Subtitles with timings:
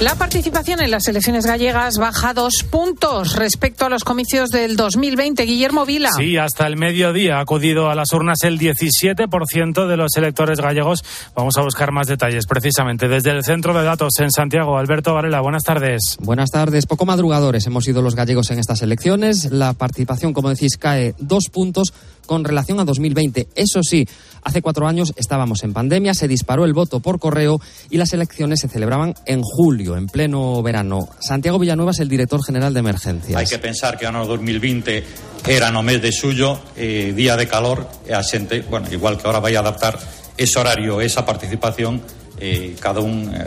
[0.00, 5.42] La participación en las elecciones gallegas baja dos puntos respecto a los comicios del 2020.
[5.44, 6.10] Guillermo Vila.
[6.14, 11.02] Sí, hasta el mediodía ha acudido a las urnas el 17% de los electores gallegos.
[11.34, 14.76] Vamos a buscar más detalles precisamente desde el centro de datos en Santiago.
[14.76, 16.18] Alberto Varela, buenas tardes.
[16.20, 16.84] Buenas tardes.
[16.84, 19.50] Poco madrugadores hemos sido los gallegos en estas elecciones.
[19.50, 21.94] La participación, como decís, cae dos puntos
[22.26, 23.48] con relación a 2020.
[23.54, 24.06] Eso sí,
[24.42, 28.60] hace cuatro años estábamos en pandemia, se disparó el voto por correo y las elecciones
[28.60, 31.08] se celebraban en julio, en pleno verano.
[31.20, 33.38] Santiago Villanueva es el director general de emergencias.
[33.38, 35.04] Hay que pensar que año 2020
[35.46, 39.28] era no mes de suyo, eh, día de calor, e a xente, bueno, igual que
[39.28, 39.94] ahora vai a adaptar
[40.34, 42.02] ese horario, esa participación,
[42.40, 43.46] eh, cada un eh,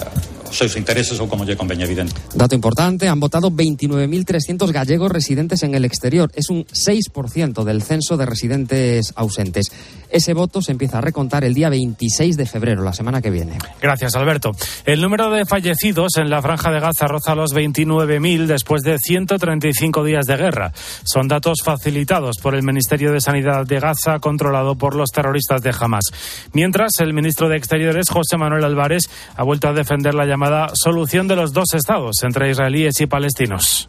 [0.49, 2.17] os seus intereses ou como lle conveña evidente.
[2.33, 6.31] Dato importante, han votado 29.300 gallegos residentes en el exterior.
[6.33, 9.71] Es un 6% del censo de residentes ausentes.
[10.09, 13.57] Ese voto se empieza a recontar el día 26 de febrero, la semana que viene.
[13.79, 14.51] Gracias, Alberto.
[14.85, 20.03] El número de fallecidos en la franja de Gaza roza los 29.000 después de 135
[20.03, 20.73] días de guerra.
[21.03, 25.75] Son datos facilitados por el Ministerio de Sanidad de Gaza, controlado por los terroristas de
[25.79, 26.05] Hamas.
[26.53, 29.03] Mientras, el ministro de Exteriores, José Manuel Álvarez,
[29.35, 30.38] ha vuelto a defender la llamada
[30.73, 33.87] solución de los dos estados entre israelíes y palestinos.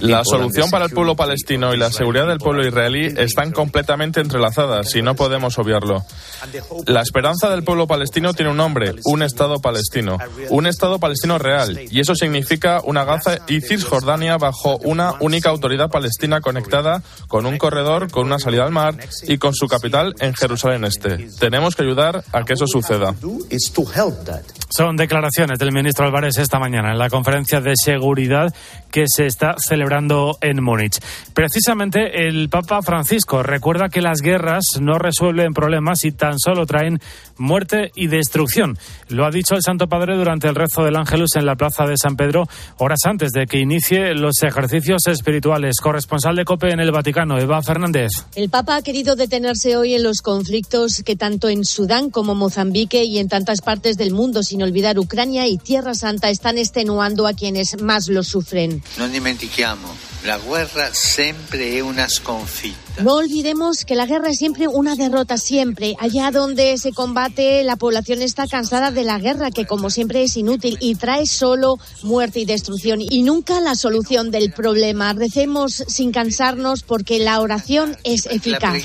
[0.00, 4.94] La solución para el pueblo palestino y la seguridad del pueblo israelí están completamente entrelazadas
[4.94, 6.04] y no podemos obviarlo.
[6.86, 10.18] La esperanza del pueblo palestino tiene un nombre, un Estado palestino,
[10.50, 15.90] un Estado palestino real, y eso significa una Gaza y Cisjordania bajo una única autoridad
[15.90, 20.34] palestina conectada con un corredor, con una salida al mar y con su capital en
[20.34, 21.28] Jerusalén Este.
[21.38, 23.14] Tenemos que ayudar a que eso suceda.
[24.70, 28.54] Son declaraciones del ministro Álvarez esta mañana en la conferencia de seguridad
[28.90, 30.98] que se está celebrando en Múnich.
[31.32, 37.00] Precisamente el Papa Francisco recuerda que las guerras no resuelven problemas y tan solo traen
[37.36, 38.78] muerte y destrucción.
[39.08, 41.96] Lo ha dicho el Santo Padre durante el rezo del Ángelus en la Plaza de
[41.96, 42.46] San Pedro,
[42.78, 45.76] horas antes de que inicie los ejercicios espirituales.
[45.80, 48.10] Corresponsal de COPE en el Vaticano, Eva Fernández.
[48.34, 53.04] El Papa ha querido detenerse hoy en los conflictos que tanto en Sudán como Mozambique
[53.04, 57.32] y en tantas partes del mundo, sin olvidar Ucrania y Tierra Santa, están extenuando a
[57.32, 58.80] quienes más lo sufren.
[58.98, 59.88] Non dimentichiamo,
[60.22, 62.93] la guerra sempre è una sconfitta.
[63.02, 65.96] No olvidemos que la guerra es siempre una derrota, siempre.
[65.98, 70.36] Allá donde se combate, la población está cansada de la guerra, que como siempre es
[70.36, 75.12] inútil y trae solo muerte y destrucción y nunca la solución del problema.
[75.12, 78.80] Recemos sin cansarnos porque la oración es eficaz.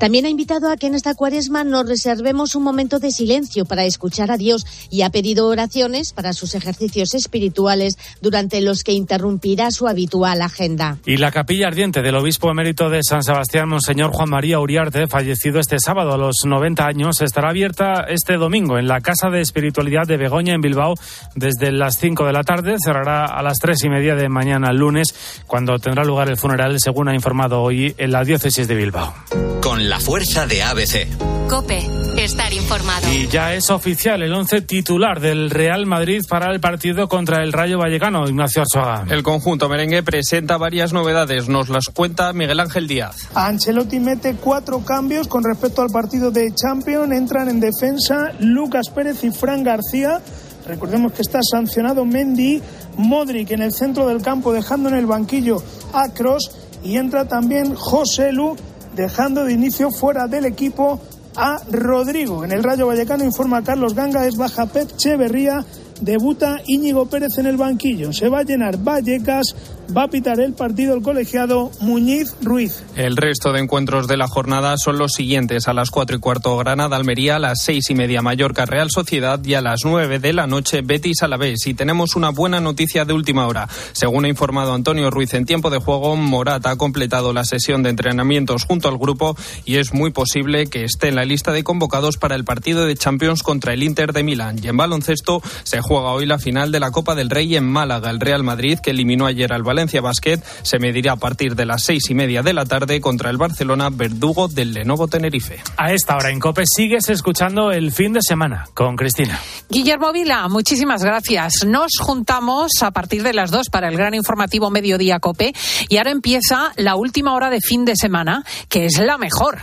[0.00, 3.84] También ha invitado a que en esta cuaresma nos reservemos un momento de silencio para
[3.84, 9.70] escuchar a Dios y ha pedido oraciones para sus ejercicios espirituales durante los que interrumpirá
[9.70, 10.98] su habitual agenda.
[11.06, 15.60] Y la capilla ardiente del obispo emérito de San Sebastián, Monseñor Juan María Uriarte, fallecido
[15.60, 20.06] este sábado a los 90 años, estará abierta este domingo en la Casa de Espiritualidad
[20.06, 20.94] de Begoña en Bilbao
[21.34, 22.76] desde las 5 de la tarde.
[22.82, 27.08] Cerrará a las 3 y media de mañana lunes, cuando tendrá lugar el funeral, según
[27.08, 29.12] ha informado hoy en la diócesis de Bilbao.
[29.60, 31.06] Con la fuerza de ABC.
[31.50, 31.84] Cope,
[32.16, 33.12] estar informado.
[33.12, 37.52] Y ya es oficial el once titular del Real Madrid para el partido contra el
[37.52, 39.04] Rayo Vallecano, Ignacio Arzuaga.
[39.12, 43.28] El conjunto merengue presenta varias novedades, nos las cuenta Miguel Ángel Díaz.
[43.34, 47.12] Ancelotti mete cuatro cambios con respecto al partido de Champions.
[47.12, 50.20] Entran en defensa Lucas Pérez y Fran García.
[50.66, 52.62] Recordemos que está sancionado Mendy,
[52.96, 56.50] Modric en el centro del campo, dejando en el banquillo a Cross.
[56.82, 58.56] Y entra también José Lu,
[58.94, 61.00] dejando de inicio fuera del equipo
[61.36, 62.44] a Rodrigo.
[62.44, 65.64] En el Rayo Vallecano informa Carlos Ganga, es baja Pep Cheverría,
[66.00, 68.12] debuta Íñigo Pérez en el banquillo.
[68.12, 69.54] Se va a llenar Vallecas,
[69.96, 72.82] va a pitar el partido el colegiado Muñiz Ruiz.
[72.96, 75.68] El resto de encuentros de la jornada son los siguientes.
[75.68, 79.42] A las cuatro y cuarto Granada Almería, a las seis y media Mallorca Real Sociedad
[79.44, 81.66] y a las nueve de la noche Betis Alavés.
[81.66, 83.68] Y tenemos una buena noticia de última hora.
[83.92, 87.90] Según ha informado Antonio Ruiz en tiempo de juego, Morata ha completado la sesión de
[87.90, 92.16] entrenamientos junto al grupo y es muy posible que esté en la lista de convocados
[92.16, 94.58] para el partido de Champions contra el Inter de Milán.
[94.62, 98.10] Y en baloncesto se juega hoy la final de la Copa del Rey en Málaga.
[98.10, 101.82] El Real Madrid, que eliminó ayer al Valencia Basket, se medirá a partir de las
[101.82, 105.58] seis y media de la tarde contra el Barcelona Verdugo del Lenovo Tenerife.
[105.76, 109.40] A esta hora en COPE sigues escuchando el fin de semana con Cristina.
[109.68, 111.64] Guillermo Vila, muchísimas gracias.
[111.66, 115.52] Nos juntamos a partir de las dos para el gran informativo Mediodía Cope
[115.88, 119.62] y ahora empieza la última hora de fin de semana, que es la mejor.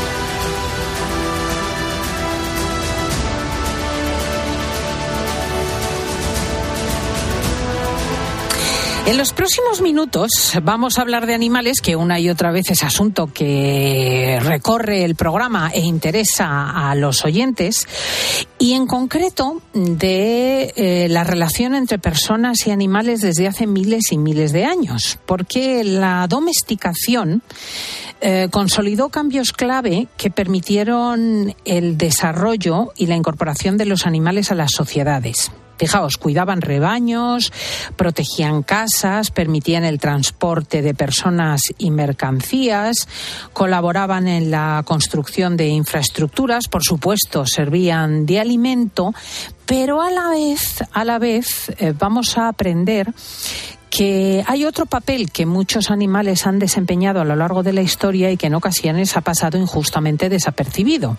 [9.11, 12.81] En los próximos minutos vamos a hablar de animales, que una y otra vez es
[12.81, 17.89] asunto que recorre el programa e interesa a los oyentes,
[18.57, 24.17] y en concreto de eh, la relación entre personas y animales desde hace miles y
[24.17, 27.43] miles de años, porque la domesticación
[28.21, 34.55] eh, consolidó cambios clave que permitieron el desarrollo y la incorporación de los animales a
[34.55, 35.51] las sociedades.
[35.81, 37.51] Fijaos, cuidaban rebaños,
[37.95, 43.07] protegían casas, permitían el transporte de personas y mercancías,
[43.51, 49.15] colaboraban en la construcción de infraestructuras, por supuesto, servían de alimento,
[49.65, 53.11] pero a la vez, a la vez eh, vamos a aprender
[53.91, 58.31] que hay otro papel que muchos animales han desempeñado a lo largo de la historia
[58.31, 61.17] y que en ocasiones ha pasado injustamente desapercibido.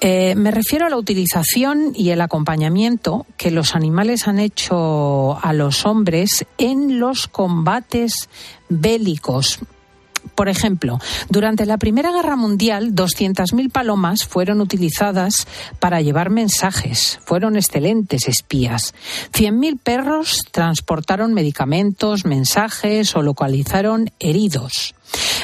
[0.00, 5.52] Eh, me refiero a la utilización y el acompañamiento que los animales han hecho a
[5.52, 8.28] los hombres en los combates
[8.68, 9.58] bélicos.
[10.34, 15.46] Por ejemplo, durante la Primera Guerra Mundial, 200.000 palomas fueron utilizadas
[15.78, 17.20] para llevar mensajes.
[17.24, 18.94] Fueron excelentes espías.
[19.32, 24.94] 100.000 perros transportaron medicamentos, mensajes o localizaron heridos.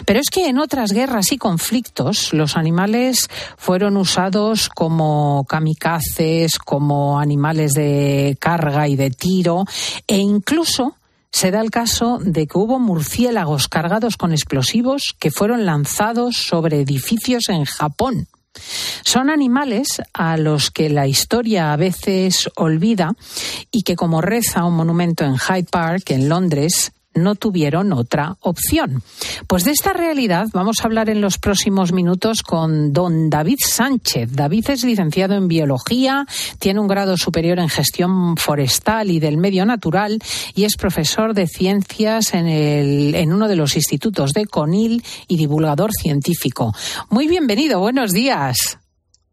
[0.04, 7.20] Pero es que en otras guerras y conflictos los animales fueron usados como kamikazes, como
[7.20, 9.64] animales de carga y de tiro
[10.06, 10.96] e incluso
[11.32, 16.80] se da el caso de que hubo murciélagos cargados con explosivos que fueron lanzados sobre
[16.80, 18.28] edificios en Japón.
[19.02, 23.14] Son animales a los que la historia a veces olvida
[23.70, 29.02] y que, como reza un monumento en Hyde Park, en Londres, no tuvieron otra opción.
[29.46, 34.30] Pues de esta realidad vamos a hablar en los próximos minutos con don David Sánchez.
[34.32, 36.26] David es licenciado en biología,
[36.58, 40.18] tiene un grado superior en gestión forestal y del medio natural
[40.54, 45.36] y es profesor de ciencias en, el, en uno de los institutos de CONIL y
[45.36, 46.74] divulgador científico.
[47.10, 48.81] Muy bienvenido, buenos días.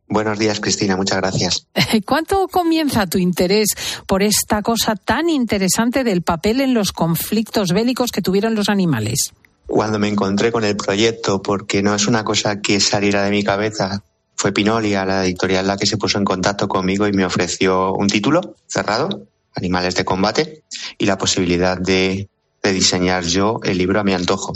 [0.10, 0.98] Buenos días, Cristina.
[0.98, 1.68] Muchas gracias.
[2.06, 3.70] ¿Cuánto comienza tu interés
[4.08, 9.32] por esta cosa tan interesante del papel en los conflictos bélicos que tuvieron los animales?
[9.68, 13.44] Cuando me encontré con el proyecto, porque no es una cosa que saliera de mi
[13.44, 14.04] cabeza,
[14.36, 18.08] fue Pinolia, la editorial, la que se puso en contacto conmigo y me ofreció un
[18.08, 20.64] título cerrado, Animales de Combate,
[20.98, 22.30] y la posibilidad de,
[22.64, 24.54] de diseñar yo el libro a mi antojo.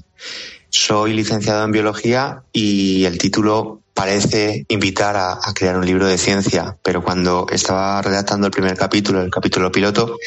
[0.70, 6.78] Soy licenciado en biología y el título parece invitar a, crear un libro de ciencia,
[6.84, 10.18] pero cuando estaba redactando el primer capítulo, el capítulo piloto,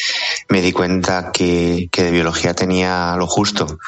[0.49, 3.79] me di cuenta que, de biología tenía lo justo.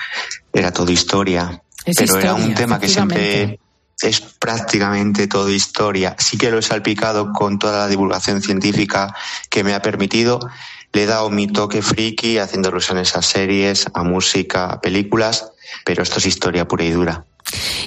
[0.53, 1.63] Era todo historia,
[1.97, 3.61] pero era un tema que siempre
[4.03, 6.17] es prácticamente todo historia.
[6.19, 9.15] Sí que lo he salpicado con toda la divulgación científica
[9.49, 10.41] que me ha permitido.
[10.93, 15.53] Le he dado mi toque friki haciendo alusiones a series, a música, a películas,
[15.85, 17.25] pero esto es historia pura y dura.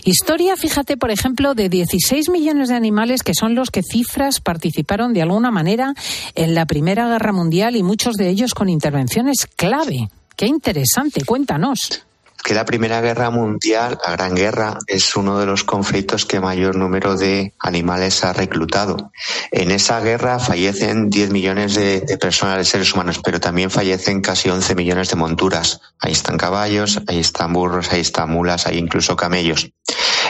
[0.03, 5.13] Historia, fíjate, por ejemplo, de 16 millones de animales que son los que cifras participaron
[5.13, 5.93] de alguna manera
[6.35, 10.09] en la Primera Guerra Mundial y muchos de ellos con intervenciones clave.
[10.35, 12.03] Qué interesante, cuéntanos
[12.43, 16.75] que la Primera Guerra Mundial, la Gran Guerra, es uno de los conflictos que mayor
[16.75, 19.11] número de animales ha reclutado.
[19.51, 24.49] En esa guerra fallecen 10 millones de, personas, de seres humanos, pero también fallecen casi
[24.49, 25.81] 11 millones de monturas.
[25.99, 29.69] Ahí están caballos, ahí están burros, ahí están mulas, hay incluso camellos.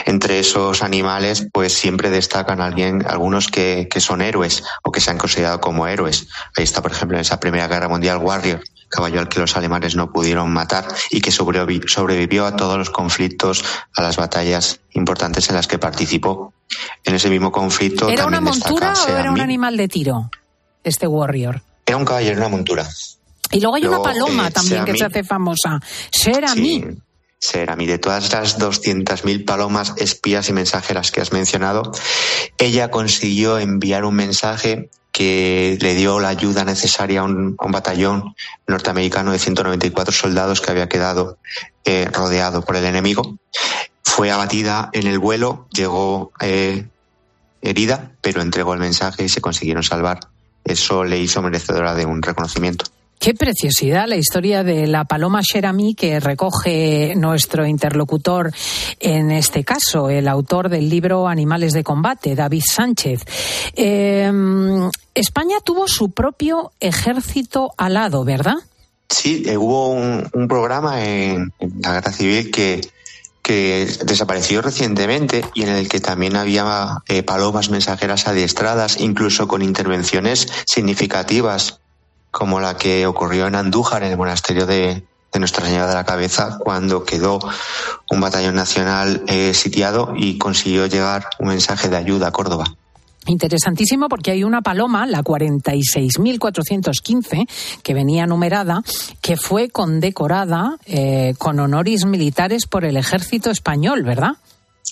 [0.06, 5.10] Entre esos animales, pues siempre destacan alguien, algunos que, que son héroes o que se
[5.10, 6.28] han considerado como héroes.
[6.56, 9.96] Ahí está, por ejemplo, en esa Primera Guerra Mundial Warrior, caballo al que los alemanes
[9.96, 13.64] no pudieron matar y que sobrevivió a todos los conflictos,
[13.96, 16.52] a las batallas importantes en las que participó.
[17.04, 18.08] En ese mismo conflicto.
[18.08, 20.30] ¿Era una montura o era un animal de tiro,
[20.84, 21.62] este Warrior?
[21.84, 22.88] Era un caballero, una montura.
[23.50, 25.78] Y luego hay una paloma eh, también que se hace famosa.
[26.10, 26.80] Serami.
[26.80, 26.84] Sí,
[27.42, 27.86] Serami.
[27.86, 31.90] De todas las 200.000 palomas espías y mensajeras que has mencionado,
[32.56, 38.36] ella consiguió enviar un mensaje que le dio la ayuda necesaria a un, batallón
[38.68, 41.38] norteamericano de 194 soldados que había quedado
[41.84, 43.36] eh, rodeado por el enemigo.
[44.04, 46.86] Fue abatida en el vuelo, llegó eh,
[47.60, 50.20] herida, pero entregó el mensaje y se consiguieron salvar.
[50.64, 52.84] Eso le hizo merecedora de un reconocimiento.
[53.22, 58.50] Qué preciosidad la historia de la paloma Sherami que recoge nuestro interlocutor
[58.98, 63.20] en este caso, el autor del libro Animales de Combate, David Sánchez.
[63.76, 68.56] Em, España tuvo su propio ejército alado, ¿verdad?
[69.08, 72.80] Sí, eh, hubo un, programa en, la Guerra Civil que,
[73.40, 79.62] que desapareció recientemente y en el que también había eh, palomas mensajeras adiestradas, incluso con
[79.62, 81.81] intervenciones significativas,
[82.32, 85.04] como la que ocurrió en Andújar, en el monasterio de,
[85.38, 87.38] Nuestra Señora de la Cabeza, cuando quedó
[88.10, 92.66] un batallón nacional eh, sitiado y consiguió llegar un mensaje de ayuda a Córdoba.
[93.26, 97.48] Interesantísimo porque hay una paloma, la 46.415,
[97.82, 98.82] que venía numerada,
[99.20, 104.32] que fue condecorada eh, con honoris militares por el ejército español, ¿verdad?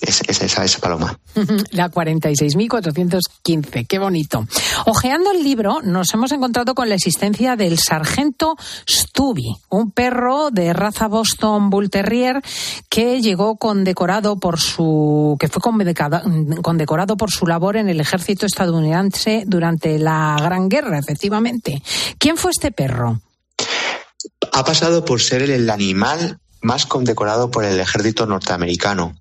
[0.01, 1.19] Es, esa, esa paloma.
[1.73, 4.47] La 46.415, qué bonito.
[4.87, 8.57] Ojeando el libro, nos hemos encontrado con la existencia del sargento
[8.89, 12.41] Stubby, un perro de raza Boston Bull Terrier
[12.89, 19.45] que llegó condecorado por su, que fue condecorado por su labor en el ejército estadounidense
[19.47, 21.83] durante la Gran Guerra, efectivamente.
[22.19, 23.21] ¿Quién fue este perro?
[24.53, 29.15] Ha pasado por ser el animal más condecorado por el ejército norteamericano.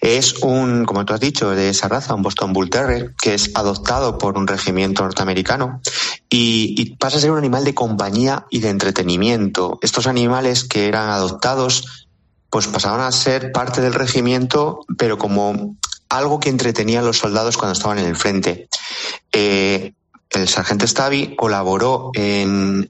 [0.00, 3.50] Es un, como tú has dicho, de esa raza, un Boston Bull Terrier, que es
[3.54, 5.80] adoptado por un regimiento norteamericano
[6.30, 9.78] y, pasa a ser un animal de compañía y de entretenimiento.
[9.82, 12.08] Estos animales que eran adoptados,
[12.48, 15.76] pues pasaban a ser parte del regimiento, pero como
[16.08, 18.68] algo que entretenía a los soldados cuando estaban en el frente.
[19.32, 19.92] Eh,
[20.30, 22.88] el sargento Stavi colaboró en,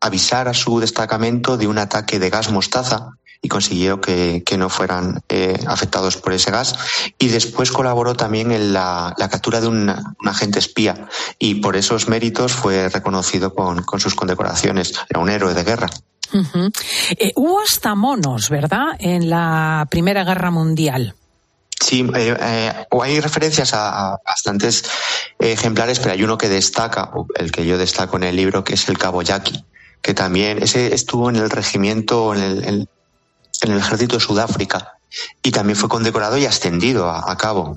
[0.00, 3.10] avisar a su destacamento de un ataque de gas mostaza
[3.42, 6.76] y consiguió que, no fueran eh, afectados por ese gas.
[7.18, 9.92] Y después colaboró también en la, captura de un,
[10.24, 11.08] agente espía
[11.38, 14.94] y por esos méritos fue reconocido con, sus condecoraciones.
[15.10, 15.90] Era un héroe de guerra.
[17.18, 21.14] Eh, hubo hasta monos, ¿verdad?, en la Primera Guerra Mundial.
[21.80, 24.84] Sí, eh, hay referencias a, bastantes
[25.40, 28.88] ejemplares, pero hay uno que destaca, el que yo destaco en el libro, que es
[28.88, 29.64] el Cabo Yaqui,
[30.00, 32.88] que también ese estuvo en el regimiento, en el, en
[33.70, 34.94] el ejército de Sudáfrica
[35.42, 37.74] y también fue condecorado y ascendido a, cabo.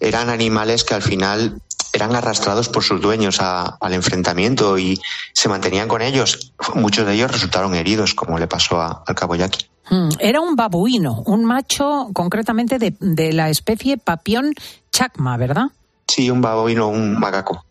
[0.00, 1.60] Eran animales que al final
[1.92, 5.00] eran arrastrados por sus dueños al enfrentamiento y
[5.32, 6.52] se mantenían con ellos.
[6.74, 9.66] Muchos de ellos resultaron heridos, como le pasó al cabo Yaqui.
[9.88, 14.54] Hmm, era un babuino, un macho concretamente de, de la especie Papión
[14.92, 15.66] chacma, ¿verdad?
[16.06, 17.64] Sí, un babuino, un macaco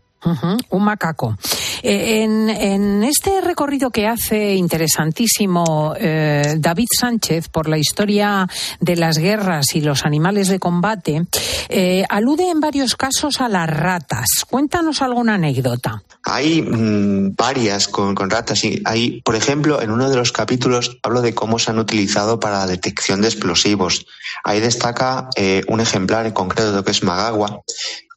[0.70, 1.38] un macaco.
[1.84, 8.48] Eh, en, este recorrido que hace interesantísimo eh, David Sánchez por la historia
[8.80, 11.25] de las guerras y los animales de combate,
[11.68, 14.46] eh, alude en varios casos a las ratas.
[14.50, 16.02] Cuéntanos alguna anécdota.
[16.24, 18.63] Hay mm, varias con, ratas.
[18.63, 22.40] Y hay, por ejemplo, en uno de los capítulos hablo de cómo se han utilizado
[22.40, 24.06] para la detección de explosivos.
[24.46, 25.30] Ahí destaca
[25.68, 27.62] un ejemplar en concreto de lo que es Magagua,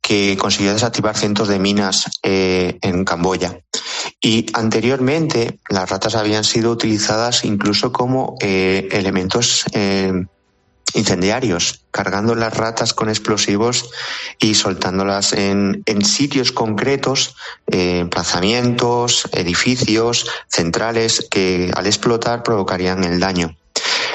[0.06, 3.58] que consiguió desactivar cientos de minas eh, en Camboya.
[4.20, 10.12] Y anteriormente las ratas habían sido utilizadas incluso como eh, elementos eh,
[10.94, 13.90] incendiarios, cargando las ratas con explosivos
[14.38, 17.34] y soltándolas en, en sitios concretos,
[17.66, 23.56] emplazamientos, edificios, centrales, que al explotar provocarían el daño.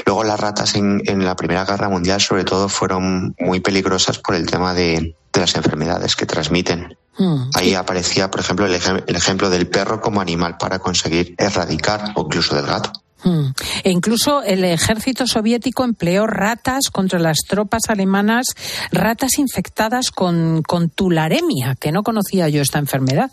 [0.05, 4.35] Luego las ratas en, en, la Primera Guerra Mundial sobre todo fueron muy peligrosas por
[4.35, 6.97] el tema de, de las enfermedades que transmiten.
[7.17, 7.49] Hmm.
[7.53, 8.75] Ahí aparecía, por ejemplo, el,
[9.15, 12.91] ejemplo del perro como animal para conseguir erradicar o incluso del gato.
[13.23, 13.51] Hmm.
[13.83, 18.47] E incluso el ejército soviético empleó ratas contra las tropas alemanas,
[18.91, 23.31] ratas infectadas con, con tularemia, que no conocía yo esta enfermedad.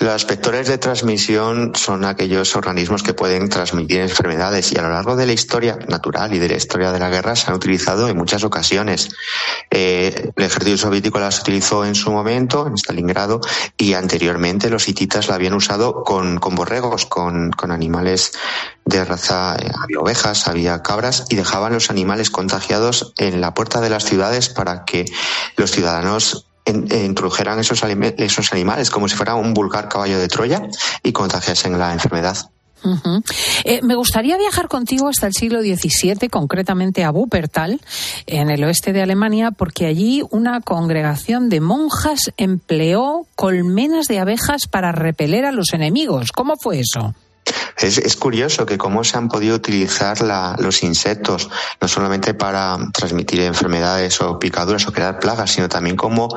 [0.00, 5.14] Los vectores de transmisión son aquellos organismos que pueden transmitir enfermedades y a lo largo
[5.14, 8.16] de la historia natural y de la historia de la guerra se han utilizado en
[8.16, 9.10] muchas ocasiones.
[9.70, 13.42] Eh, el ejército soviético las utilizó en su momento, en Stalingrado,
[13.76, 18.32] y anteriormente los hititas la habían usado con, con borregos, con, con animales
[18.86, 23.82] de raza, eh, había ovejas, había cabras y dejaban los animales contagiados en la puerta
[23.82, 25.04] de las ciudades para que
[25.58, 30.62] los ciudadanos eh, introdujeran esos, esos animales como si fuera un vulgar caballo de Troya
[31.02, 32.36] y contagiasen la enfermedad.
[33.64, 37.80] Eh, me gustaría viajar contigo hasta el siglo XVII, concretamente a Wuppertal,
[38.26, 44.66] en el oeste de Alemania, porque allí una congregación de monjas empleó colmenas de abejas
[44.66, 46.32] para repeler a los enemigos.
[46.32, 47.14] ¿Cómo fue eso?
[47.80, 50.18] Es, curioso que cómo se han podido utilizar
[50.58, 51.48] los insectos,
[51.80, 56.28] no solamente para transmitir enfermedades o picaduras o crear plagas, sino también como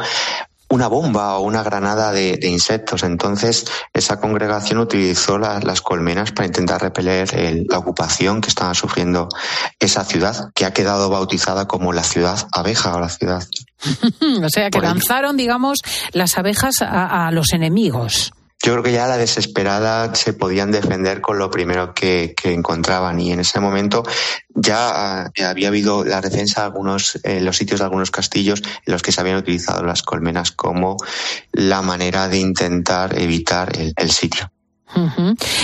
[0.70, 3.04] una bomba o una granada de, insectos.
[3.04, 7.30] Entonces, esa congregación utilizó las colmenas para intentar repeler
[7.70, 9.28] la ocupación que estaba sufriendo
[9.80, 13.44] esa ciudad, que ha quedado bautizada como la ciudad abeja o la ciudad.
[14.44, 15.80] o sea, que lanzaron, digamos,
[16.14, 18.32] las abejas a los enemigos.
[18.64, 23.20] Yo creo que ya a la desesperada se podían defender con lo primero que, encontraban
[23.20, 24.04] y en ese momento
[24.56, 28.62] ya eh, había habido la defensa de algunos, en eh, los sitios de algunos castillos
[28.86, 30.96] en los que se habían utilizado las colmenas como
[31.52, 34.50] la manera de intentar evitar el, sitio.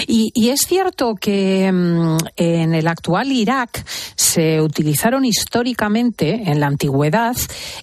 [0.05, 7.37] y, es cierto que mm, en el actual Irak se utilizaron históricamente, en la antigüedad,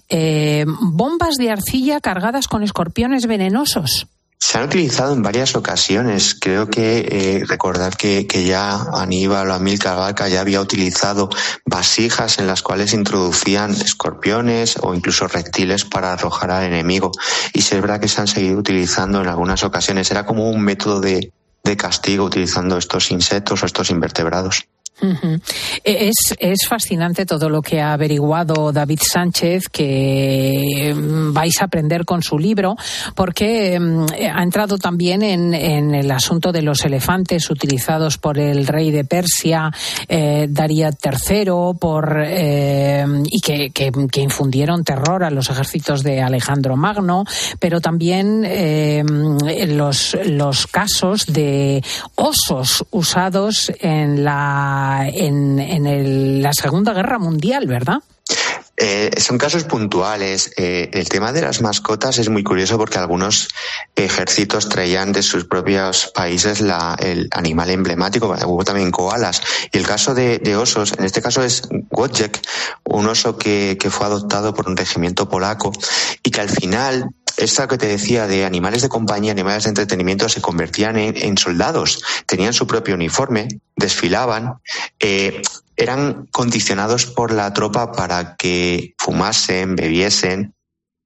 [0.09, 4.07] eh, bombas de arcilla cargadas con escorpiones venenosos.
[4.39, 6.37] Se han utilizado en varias ocasiones.
[6.39, 11.29] Creo que eh, recordar que, ya Aníbal o Amílcar Barca ya había utilizado
[11.65, 17.11] vasijas en las cuales introducían escorpiones o incluso reptiles para arrojar al enemigo.
[17.53, 20.11] Y se verdad que se han seguido utilizando en algunas ocasiones.
[20.11, 21.31] Era como un método de
[21.75, 24.67] castigo utilizando estos insectos o estos invertebrados.
[24.99, 31.65] E-, es, es, fascinante todo lo que ha averiguado David Sánchez, que mm, vais a
[31.65, 32.75] aprender con su libro,
[33.15, 38.89] porque mm, ha entrado también en, el asunto de los elefantes utilizados por el rey
[38.91, 39.71] de Persia,
[40.07, 47.23] eh, Darío III, por, eh, y que, infundieron terror a los ejércitos de Alejandro Magno,
[47.59, 48.41] pero también
[49.77, 51.83] los, los casos de
[52.15, 57.99] osos usados en la en, la Segunda Guerra Mundial, ¿verdad?
[58.79, 60.51] Eh, son casos puntuales.
[60.55, 63.47] Eh, el tema de las mascotas es muy curioso porque algunos
[63.95, 66.61] ejércitos traían de sus propios países
[66.99, 68.27] el animal emblemático.
[68.45, 69.41] Hubo también koalas.
[69.71, 72.39] Y el caso de, osos, en este caso es Wojciech,
[72.83, 75.71] un oso que, fue adoptado por un regimiento polaco
[76.21, 80.27] y que al final esta que te decía de animales de compañía, animales de entretenimiento,
[80.27, 84.55] se convertían en, soldados, tenían su propio uniforme, desfilaban,
[84.99, 85.41] eh,
[85.75, 90.55] eran condicionados por la tropa para que fumasen, bebiesen,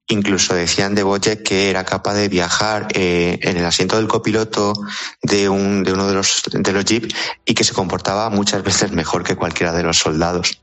[0.07, 4.73] incluso decían de Boye que era capaz de viajar eh, en el asiento del copiloto
[5.21, 7.13] de, un, de uno de los, de los jeeps
[7.45, 10.57] y que se comportaba muchas veces mejor que cualquiera de los soldados.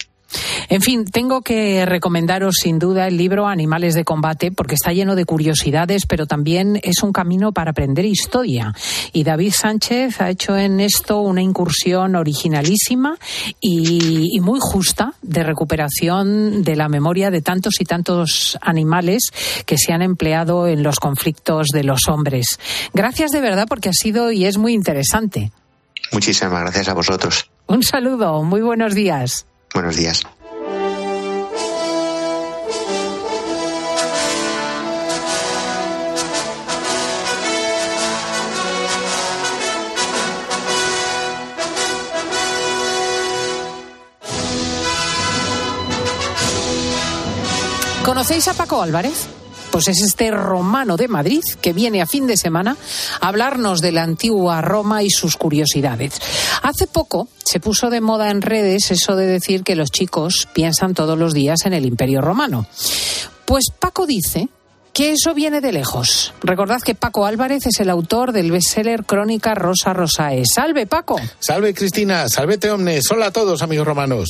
[0.68, 5.14] En fin, tengo que recomendaros sin duda el libro Animales de Combate porque está lleno
[5.14, 8.74] de curiosidades, pero también es un camino para aprender historia.
[9.12, 13.16] Y David Sánchez ha hecho en esto una incursión originalísima
[13.61, 19.31] y, muy justa de recuperación de la memoria de tantos y tantos animales
[19.66, 22.59] que se han empleado en los conflictos de los hombres.
[22.94, 25.50] Gracias de verdad porque ha sido y es muy interesante.
[26.12, 27.50] Muchísimas gracias a vosotros.
[27.66, 29.44] Un saludo, muy buenos días.
[29.74, 30.22] Buenos días.
[48.04, 49.28] ¿Conocéis a Paco Álvarez?
[49.70, 52.76] Pues es este romano de Madrid que viene a fin de semana
[53.20, 56.20] a hablarnos de la antigua Roma y sus curiosidades.
[56.62, 60.94] Hace poco se puso de moda en redes eso de decir que los chicos piensan
[60.94, 62.66] todos los días en el Imperio Romano.
[63.44, 64.48] Pues Paco dice
[64.92, 66.33] que eso viene de lejos.
[66.42, 70.44] Recordad que Paco Álvarez es el autor del bestseller Crónica Rosa Rosae.
[70.44, 71.20] Salve, Paco.
[71.38, 72.29] Salve, Cristina.
[72.29, 73.11] Salvete, omnes.
[73.11, 74.29] Hola a todos, amigos romanos.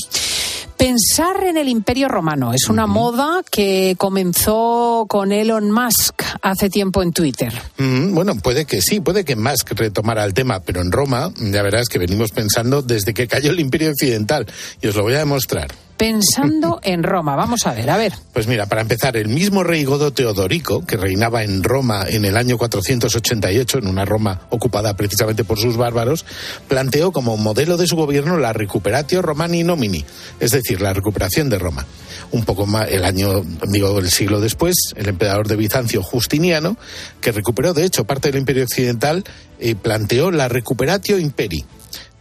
[0.78, 7.02] Pensar en el Imperio Romano es una moda que comenzó con Elon Musk hace tiempo
[7.02, 7.52] en Twitter.
[7.78, 11.88] bueno, puede que sí, puede que Musk retomara el tema, pero en Roma ya verás
[11.88, 14.46] que venimos pensando desde que cayó el Imperio Occidental
[14.80, 15.68] y os lo voy a demostrar
[15.98, 17.36] pensando en Roma.
[17.36, 18.14] Vamos a ver, a ver.
[18.32, 22.36] Pues mira, para empezar, el mismo rey Godo Teodorico, que reinaba en Roma en el
[22.36, 26.24] año 488, en una Roma ocupada precisamente por sus bárbaros,
[26.68, 30.04] planteó como modelo de su gobierno la recuperatio Romani nomini,
[30.40, 31.84] es decir, la recuperación de Roma.
[32.30, 36.76] Un poco más, el año, digo, el siglo después, el emperador de Bizancio Justiniano,
[37.20, 39.24] que recuperó de hecho parte del imperio occidental,
[39.60, 41.64] y planteó la recuperatio imperi,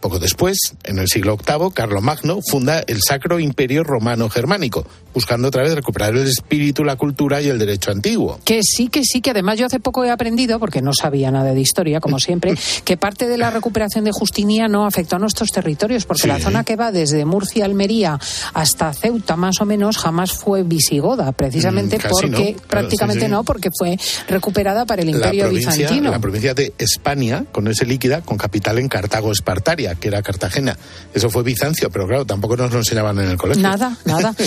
[0.00, 5.62] poco después, en el siglo VIII, Carlomagno funda el Sacro Imperio Romano Germánico, buscando otra
[5.62, 8.38] vez recuperar el espíritu, la cultura y el derecho antiguo.
[8.44, 11.52] Que sí, que sí, que además yo hace poco he aprendido, porque no sabía nada
[11.52, 16.04] de historia, como siempre, que parte de la recuperación de Justiniano afectó a nuestros territorios,
[16.04, 18.18] porque la zona que va desde Murcia, Almería
[18.54, 23.98] hasta Ceuta, más o menos, jamás fue visigoda, precisamente mm, porque, prácticamente no, porque fue
[24.28, 26.10] recuperada para el Imperio bizantino.
[26.10, 30.76] La provincia de España, con ese líquida, con capital en Cartago Espartaria, que era Cartagena.
[31.14, 33.62] Eso fue Bizancio, pero claro, tampoco nos lo enseñaban en el colegio.
[33.62, 34.34] Nada, nada.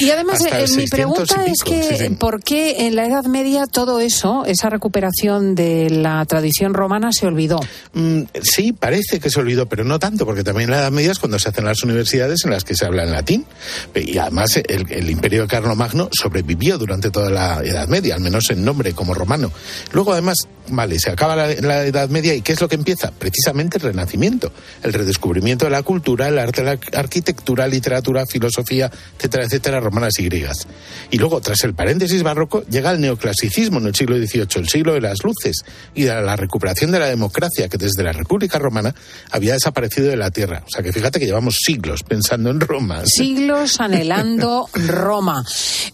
[0.00, 4.44] Y además, eh, mi pregunta es que, ¿por qué en la Edad Media todo eso,
[4.46, 7.60] esa recuperación de la tradición romana, se olvidó?
[7.92, 11.12] Mm, sí, parece que se olvidó, pero no tanto, porque también en la Edad Media
[11.12, 13.46] es cuando se hacen las universidades en las que se habla en latín.
[13.94, 18.64] Y además, el, imperio de Carlomagno sobrevivió durante toda la Edad Media, al menos en
[18.64, 19.52] nombre como romano.
[19.92, 20.36] Luego, además,
[20.68, 23.10] vale, se acaba la, Edad Media y ¿qué es lo que empieza?
[23.10, 29.44] Precisamente el Renacimiento, el redescubrimiento de la cultura, el arte, la arquitectura, literatura, filosofía, etcétera,
[29.44, 30.66] etcétera, romanas y griegas.
[31.10, 34.94] Y luego, tras el paréntesis barroco, llega el neoclasicismo en el siglo XVIII, el siglo
[34.94, 38.94] de las luces y de la recuperación de la democracia que desde la República Romana
[39.30, 40.62] había desaparecido de la tierra.
[40.66, 43.02] O sea que fíjate que llevamos siglos pensando en Roma.
[43.14, 45.44] Siglos anhelando Roma.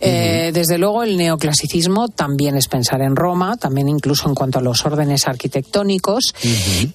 [0.00, 4.59] Eh, desde luego el neoclasicismo también es pensar en Roma, también incluso en cuanto a
[4.60, 6.34] los órdenes arquitectónicos,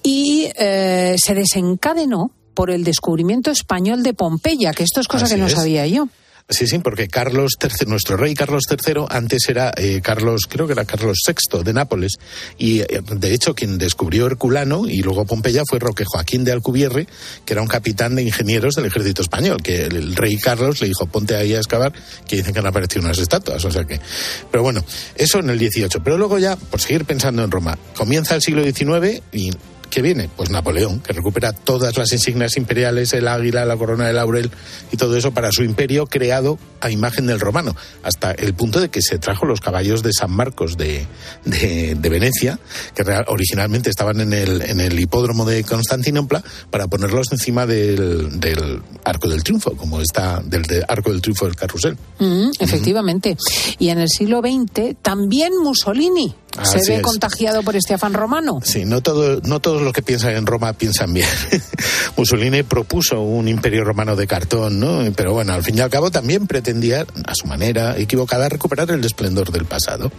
[0.02, 5.36] y eh, se desencadenó por el descubrimiento español de Pompeya, que esto es cosa que
[5.36, 6.08] no sabía yo.
[6.48, 10.74] Sí, sí, porque Carlos III, nuestro rey Carlos III, antes era eh, Carlos, creo que
[10.74, 12.18] era Carlos VI de Nápoles,
[12.56, 17.08] y eh, de hecho quien descubrió Herculano y luego Pompeya fue Roque Joaquín de Alcubierre,
[17.44, 21.06] que era un capitán de ingenieros del ejército español, que el, rey Carlos le dijo,
[21.06, 21.92] ponte ahí a excavar,
[22.28, 24.00] que dicen que han aparecido unas estatuas, o sea que...
[24.48, 24.84] Pero bueno,
[25.16, 26.00] eso en el 18.
[26.04, 29.50] Pero luego ya, por seguir pensando en Roma, comienza el siglo XIX y
[29.90, 30.28] ¿Qué viene?
[30.36, 34.50] Pues Napoleón, que recupera todas las insignias imperiales, el águila, la corona de laurel
[34.92, 38.90] y todo eso para su imperio creado a imagen del romano, hasta el punto de
[38.90, 41.06] que se trajo los caballos de San Marcos de,
[41.44, 42.58] de, Venecia,
[42.94, 48.82] que originalmente estaban en el, en el hipódromo de Constantinopla, para ponerlos encima del, del
[49.04, 51.96] Arco del Triunfo, como está del, Arco del Triunfo del Carrusel.
[52.18, 53.36] Mm, efectivamente.
[53.78, 58.60] Y en el siglo XX también Mussolini se ve contagiado por este afán romano.
[58.62, 61.28] Sí, no, todo, no todos los que piensan en Roma piensan bien.
[62.16, 65.00] Mussolini propuso un imperio romano de cartón, ¿no?
[65.14, 69.04] Pero bueno, al fin y al cabo también pretendía, a su manera equivocada, recuperar el
[69.04, 70.10] esplendor del pasado.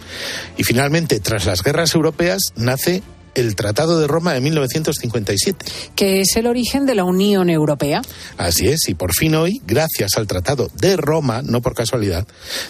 [0.56, 3.02] Y finalmente, tras las guerras europeas, nace
[3.34, 5.64] el Tratado de Roma de 1957.
[5.94, 8.02] Que es el origen de la Unión Europea.
[8.36, 12.26] Así es, y por fin hoy, gracias al Tratado de Roma, no por casualidad,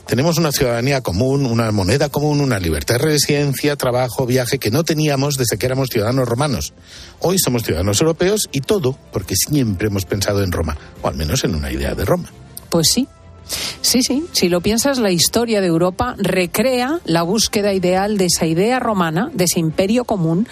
[0.07, 4.85] tenemos una ciudadanía común, una moneda común, una libertad de residencia, trabajo, viaje que no
[4.85, 6.73] teníamos desde que éramos ciudadanos romanos.
[7.21, 11.45] Hoy somos ciudadanos europeos y todo porque siempre hemos pensado en Roma, o al menos
[11.45, 12.31] en una idea de Roma.
[12.71, 13.09] Pues sí,
[13.81, 18.47] Sí, sí, si lo piensas, la historia de Europa recrea la búsqueda ideal de esa
[18.47, 20.49] idea romana, de ese imperio común,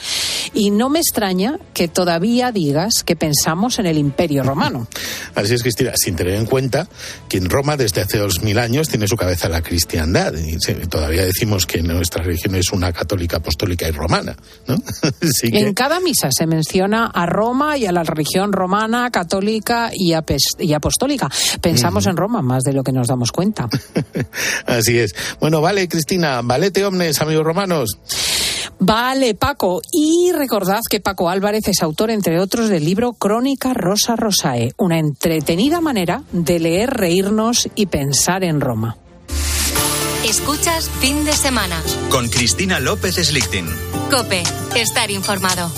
[0.54, 4.86] y no me extraña que todavía digas que pensamos en el imperio romano.
[5.34, 6.88] Así es, Cristina, sin tener en cuenta
[7.28, 10.56] que en Roma desde hace dos mil años tiene su cabeza la cristiandad, y
[10.86, 14.76] todavía decimos que nuestra religión es una católica, apostólica y romana, ¿no?
[15.42, 21.28] En cada misa se menciona a Roma y a la religión romana, católica y, apostólica.
[21.60, 23.68] Pensamos en Roma más de lo que nos damos cuenta.
[24.66, 25.14] Así es.
[25.40, 27.98] Bueno, vale, Cristina, valete omnes, amigos romanos.
[28.78, 29.80] Vale, Paco.
[29.90, 34.98] Y recordad que Paco Álvarez es autor, entre otros, del libro Crónica Rosa Rosae, una
[34.98, 38.96] entretenida manera de leer, reírnos y pensar en Roma.
[40.24, 41.82] Escuchas fin de semana.
[42.10, 43.66] Con Cristina López Slichting.
[44.10, 44.42] Cope,
[44.74, 45.70] estar informado.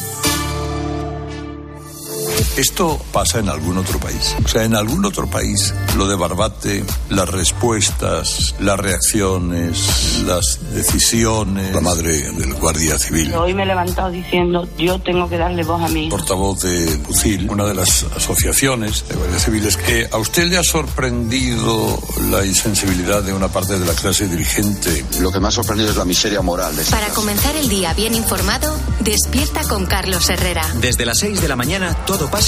[2.58, 4.34] Esto pasa en algún otro país.
[4.44, 11.72] O sea, en algún otro país lo de Barbate, las respuestas, las reacciones, las decisiones.
[11.72, 13.32] La madre del Guardia Civil.
[13.34, 16.08] Hoy me he levantado diciendo, yo tengo que darle voz a mí.
[16.10, 20.64] Portavoz de Pucil, una de las asociaciones de Guardia Civiles, que a usted le ha
[20.64, 21.96] sorprendido
[22.28, 25.04] la insensibilidad de una parte de la clase dirigente.
[25.20, 26.74] Lo que me ha sorprendido es la miseria moral.
[26.74, 30.66] De Para comenzar el día bien informado, despierta con Carlos Herrera.
[30.80, 32.47] Desde las 6 de la mañana, todo pasa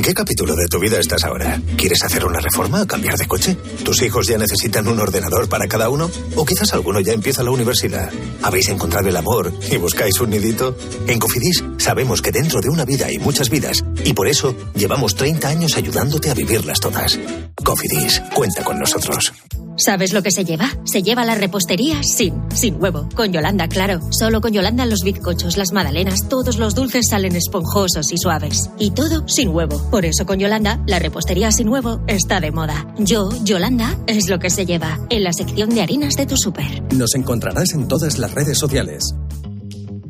[0.00, 1.60] ¿En qué capítulo de tu vida estás ahora?
[1.76, 3.54] ¿Quieres hacer una reforma o cambiar de coche?
[3.84, 6.10] ¿Tus hijos ya necesitan un ordenador para cada uno?
[6.36, 8.10] ¿O quizás alguno ya empieza la universidad?
[8.42, 10.74] ¿Habéis encontrado el amor y buscáis un nidito?
[11.06, 15.16] En Cofidis sabemos que dentro de una vida hay muchas vidas y por eso llevamos
[15.16, 17.18] 30 años ayudándote a vivirlas todas.
[17.62, 19.34] Cofidis, cuenta con nosotros.
[19.82, 20.68] ¿Sabes lo que se lleva?
[20.84, 23.08] Se lleva la repostería sin, sin huevo.
[23.14, 24.00] Con Yolanda, claro.
[24.10, 28.68] Solo con Yolanda los bizcochos, las magdalenas, todos los dulces salen esponjosos y suaves.
[28.78, 29.89] Y todo sin huevo.
[29.90, 32.94] Por eso con Yolanda, la repostería sin huevo está de moda.
[32.98, 34.98] Yo, Yolanda, es lo que se lleva.
[35.10, 36.82] En la sección de harinas de tu súper.
[36.94, 39.02] Nos encontrarás en todas las redes sociales.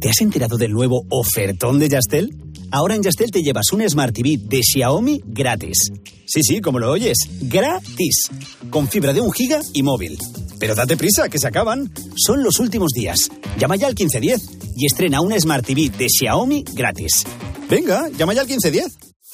[0.00, 2.36] ¿Te has enterado del nuevo ofertón de Yastel?
[2.70, 5.78] ahora en Yastel te llevas un Smart TV de Xiaomi gratis.
[6.26, 8.30] Sí, sí, como lo oyes, gratis.
[8.70, 10.18] Con fibra de un giga y móvil.
[10.58, 11.92] Pero date prisa, que se acaban.
[12.16, 13.30] Son los últimos días.
[13.58, 17.24] Llama ya al 1510 y estrena un Smart TV de Xiaomi gratis.
[17.68, 19.09] Venga, llama ya al 1510.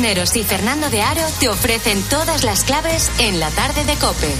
[0.00, 4.32] Cisneros y Fernando de Aro te ofrecen todas las claves en la tarde de Cope.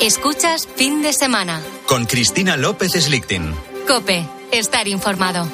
[0.00, 1.62] Escuchas fin de semana.
[1.86, 3.54] Con Cristina López Slichting.
[3.86, 5.46] Cope, estar informado.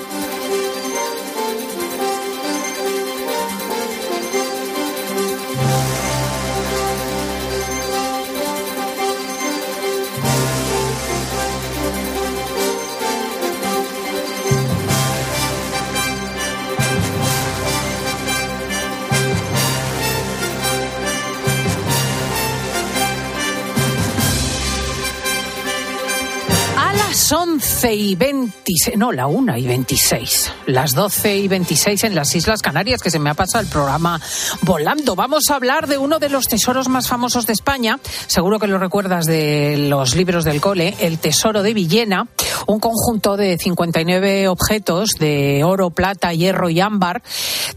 [27.83, 32.63] 12 y 26, no, la 1 y 26, las 12 y 26 en las Islas
[32.63, 34.21] Canarias, que se me ha pasado el programa
[34.61, 35.17] volando.
[35.17, 38.79] Vamos a hablar de uno de los tesoros más famosos de España, seguro que lo
[38.79, 42.29] recuerdas de los libros del cole, el Tesoro de Villena,
[42.69, 47.25] un conjunto de 59 objetos de oro, plata, hierro y ámbar,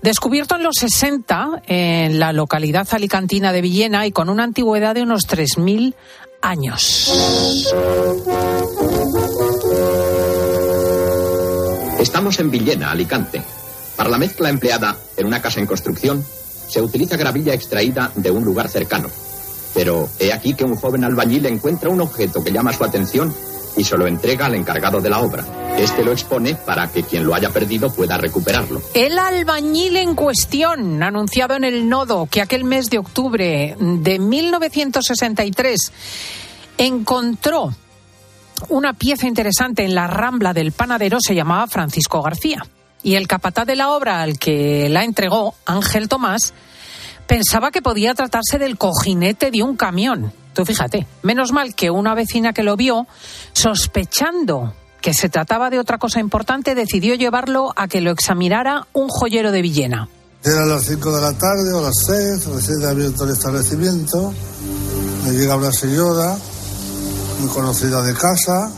[0.04, 5.02] descubierto en los 60 en la localidad alicantina de Villena y con una antigüedad de
[5.02, 5.96] unos 3.000
[6.44, 7.12] años.
[12.06, 13.42] Estamos en Villena, Alicante.
[13.96, 16.24] Para la mezcla empleada en una casa en construcción,
[16.68, 19.10] se utiliza gravilla extraída de un lugar cercano.
[19.74, 23.34] Pero he aquí que un joven albañil encuentra un objeto que llama su atención
[23.76, 25.46] y se lo entrega al encargado de la obra.
[25.80, 28.84] Este lo expone para que quien lo haya perdido pueda recuperarlo.
[28.94, 35.92] El albañil en cuestión, anunciado en el nodo que aquel mes de octubre de 1963
[36.78, 37.74] encontró
[38.70, 42.66] una pieza interesante en la rambla del panadero, se llamaba Francisco García.
[43.04, 46.54] Y el capataz de la obra al que la entregó, Ángel Tomás,
[47.28, 50.34] pensaba que podía tratarse del cojinete de un camión.
[50.54, 53.08] Tú fíjate, menos mal que una vecina que lo vio,
[53.54, 59.08] sospechando que se trataba de otra cosa importante, decidió llevarlo a que lo examinara un
[59.08, 60.10] joyero de Villena.
[60.44, 64.34] Eran las 5 de la tarde o las 6, recién abierto el establecimiento.
[65.26, 66.38] Me llega una señora
[67.40, 68.72] muy conocida de casa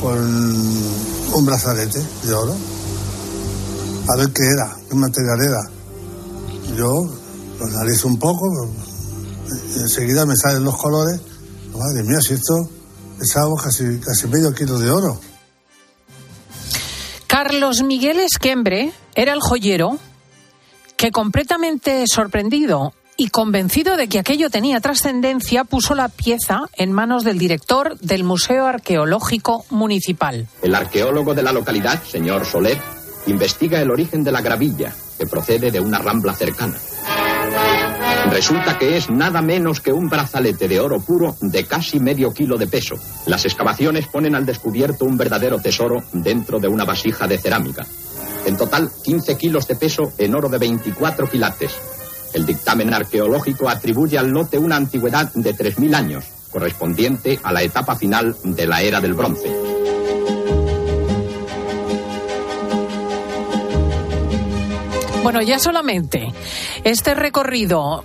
[0.00, 2.54] con un brazalete de oro.
[4.08, 6.76] A ver qué era, qué material era.
[6.76, 7.04] Yo
[7.58, 8.44] lo analizo un poco
[9.76, 11.20] enseguida me salen los colores.
[11.76, 12.68] Madre mía, si esto
[13.18, 15.20] pesaba casi, casi medio kilo de oro.
[17.26, 19.98] Carlos Miguel Esquembre era el joyero
[20.96, 27.24] que completamente sorprendido y convencido de que aquello tenía trascendencia, puso la pieza en manos
[27.24, 30.48] del director del Museo Arqueológico Municipal.
[30.62, 32.78] El arqueólogo de la localidad, señor Soler,
[33.26, 36.76] investiga el origen de la gravilla, que procede de una rambla cercana.
[38.30, 42.58] Resulta que es nada menos que un brazalete de oro puro de casi medio kilo
[42.58, 42.96] de peso.
[43.26, 47.86] Las excavaciones ponen al descubierto un verdadero tesoro dentro de una vasija de cerámica.
[48.44, 51.95] En total, 15 kilos de peso en oro de 24 quilates.
[52.36, 57.96] El dictamen arqueológico atribuye al lote una antigüedad de 3.000 años, correspondiente a la etapa
[57.96, 59.48] final de la era del bronce.
[65.22, 66.26] Bueno, ya solamente
[66.84, 68.04] este recorrido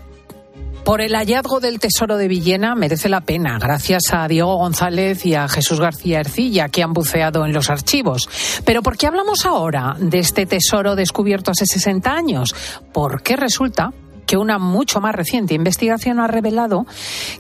[0.86, 5.36] por el hallazgo del tesoro de Villena merece la pena, gracias a Diego González y
[5.36, 8.30] a Jesús García Ercilla, que han buceado en los archivos.
[8.63, 12.56] Pero ¿por qué hablamos ahora de este tesoro descubierto hace 60 años?
[12.94, 13.91] Porque resulta
[14.32, 16.86] que una mucho más reciente investigación ha revelado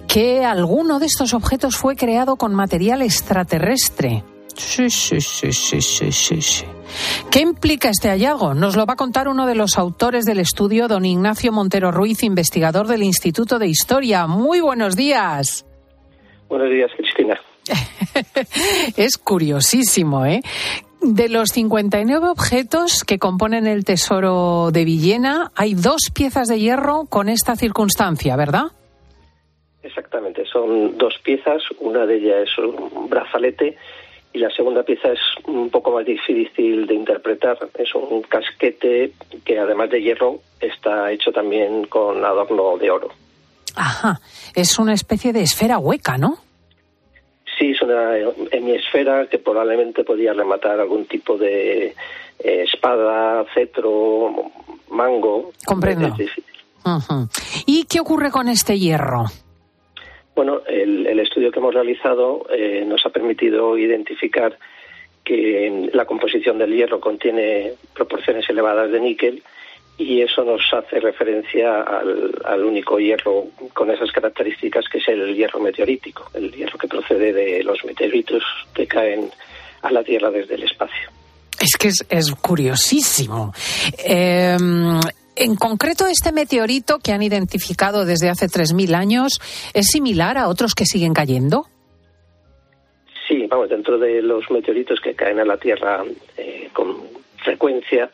[0.09, 4.25] que alguno de estos objetos fue creado con material extraterrestre.
[4.57, 6.65] Sí, sí, sí, sí, sí, sí, sí.
[7.31, 8.55] ¿Qué implica este hallazgo?
[8.55, 12.23] Nos lo va a contar uno de los autores del estudio, don Ignacio Montero Ruiz,
[12.23, 14.27] investigador del Instituto de Historia.
[14.27, 15.65] Muy buenos días.
[16.49, 17.39] Buenos días, Cristina.
[18.97, 20.41] es curiosísimo, ¿eh?
[21.01, 27.05] De los 59 objetos que componen el tesoro de Villena, hay dos piezas de hierro
[27.09, 28.65] con esta circunstancia, ¿verdad?
[29.81, 33.77] Exactamente, son dos piezas, una de ellas es un brazalete
[34.31, 39.59] y la segunda pieza es un poco más difícil de interpretar, es un casquete que
[39.59, 43.09] además de hierro está hecho también con adorno de oro.
[43.75, 44.21] Ajá,
[44.53, 46.37] es una especie de esfera hueca, ¿no?
[47.91, 51.87] Una hemisfera que probablemente podía rematar algún tipo de
[52.39, 54.51] eh, espada, cetro,
[54.89, 55.51] mango.
[55.65, 56.15] Comprendo.
[57.65, 59.25] ¿Y qué ocurre con este hierro?
[60.35, 64.57] Bueno, el, estudio que hemos realizado eh, nos ha permitido identificar
[65.23, 69.43] que la composición del hierro contiene proporciones elevadas de níquel
[70.01, 75.59] y eso nos hace referencia al, único hierro con esas características que es el hierro
[75.59, 79.29] meteorítico, el hierro que procede de los meteoritos que caen
[79.83, 81.09] a la Tierra desde el espacio.
[81.59, 83.53] Es que es, curiosísimo.
[84.03, 84.99] Em,
[85.35, 89.39] en concreto, este meteorito que han identificado desde hace 3.000 años,
[89.73, 91.67] ¿es similar a otros que siguen cayendo?
[93.27, 96.03] Sí, vamos, dentro de los meteoritos que caen a la Tierra
[96.37, 96.97] eh, con
[97.43, 98.09] frecuencia,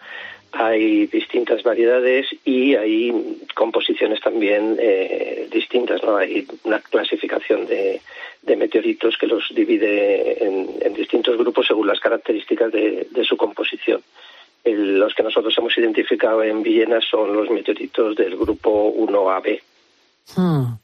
[0.52, 6.04] hay distintas variedades y hay composiciones también eh, distintas.
[6.04, 6.18] ¿no?
[6.18, 8.02] Hay una clasificación de,
[8.56, 14.02] meteoritos que los divide en, distintos grupos según las características de, su composición.
[14.64, 19.62] los que nosotros hemos identificado en Villena son los meteoritos del grupo 1AB.
[20.36, 20.78] Hmm.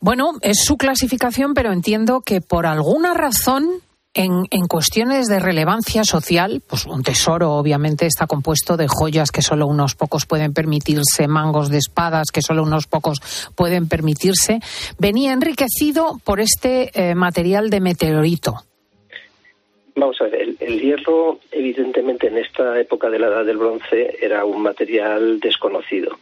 [0.00, 3.82] Bueno, es su clasificación, pero entiendo que por alguna razón
[4.14, 9.66] en, cuestiones de relevancia social, pues un tesoro obviamente está compuesto de joyas que solo
[9.66, 13.20] unos pocos pueden permitirse, mangos de espadas que solo unos pocos
[13.54, 14.58] pueden permitirse,
[14.98, 18.54] venía enriquecido por este eh, material de meteorito.
[19.94, 24.44] Vamos a ver, el, hierro evidentemente en esta época de la Edad del Bronce era
[24.44, 26.18] un material desconocido.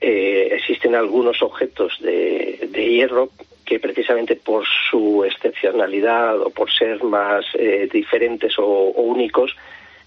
[0.00, 3.30] Eh, existen algunos objetos de hierro
[3.72, 9.56] que precisamente por su excepcionalidad o por ser más eh, diferentes o, únicos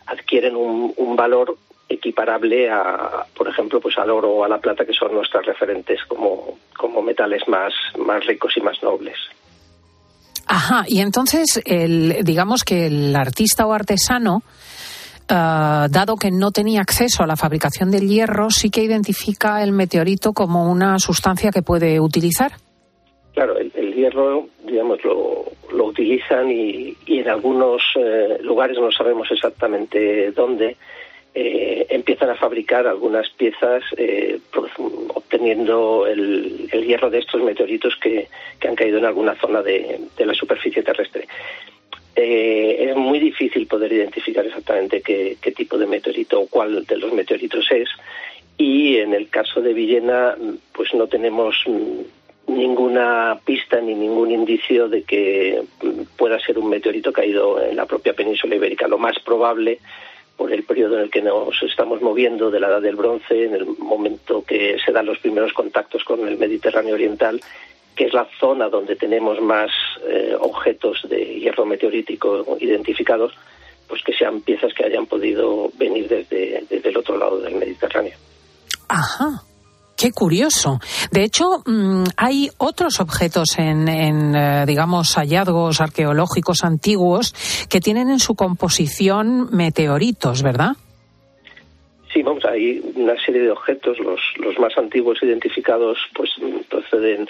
[0.06, 1.58] adquieren un, valor
[1.90, 6.00] equiparable a, por ejemplo, pues al oro o a la plata, que son nuestras referentes
[6.08, 9.18] como, como metales más, más ricos y más nobles.
[10.46, 14.44] Ajá, y entonces, el, digamos que el artista o artesano,
[15.28, 19.72] ah, dado que no tenía acceso a la fabricación del hierro, sí que identifica el
[19.72, 22.58] meteorito como una sustancia que puede utilizar.
[23.36, 25.44] Claro, el, hierro, digamos, lo,
[25.74, 30.78] lo utilizan y, en algunos eh, lugares no sabemos exactamente dónde.
[31.34, 34.40] Eh, empiezan a fabricar algunas piezas eh,
[35.14, 38.30] obteniendo el, hierro de estos meteoritos que,
[38.66, 41.28] han caído en alguna zona de, la superficie terrestre.
[42.16, 47.12] es muy difícil poder identificar exactamente qué, qué, tipo de meteorito o cuál de los
[47.12, 47.90] meteoritos es
[48.58, 50.38] y en el caso de Villena
[50.72, 51.66] pues no tenemos
[52.48, 55.64] ninguna pista ni ningún indicio de que
[56.18, 58.88] pueda ser un meteorito caído en la propia península ibérica.
[58.88, 59.80] Lo más probable,
[60.38, 63.56] por el periodo en el que nos estamos moviendo de la Edad del Bronce, en
[63.56, 67.42] el momento que se dan los primeros contactos con el Mediterráneo Oriental,
[67.96, 69.72] que es la zona donde tenemos más
[70.08, 73.34] eh, objetos de hierro meteorítico identificados,
[73.88, 78.14] pues que sean piezas que hayan podido venir desde, desde el otro lado del Mediterráneo.
[78.90, 79.44] Ajá.
[79.98, 80.80] Qué curioso.
[81.12, 83.88] De hecho, mm, hay otros objetos en,
[84.36, 87.34] eh, digamos, hallazgos arqueológicos antiguos
[87.70, 90.74] que tienen en su composición meteoritos, ¿verdad?
[92.14, 96.32] Sí, vamos, hay una serie de objetos, los, más antiguos identificados, pues
[96.70, 97.28] proceden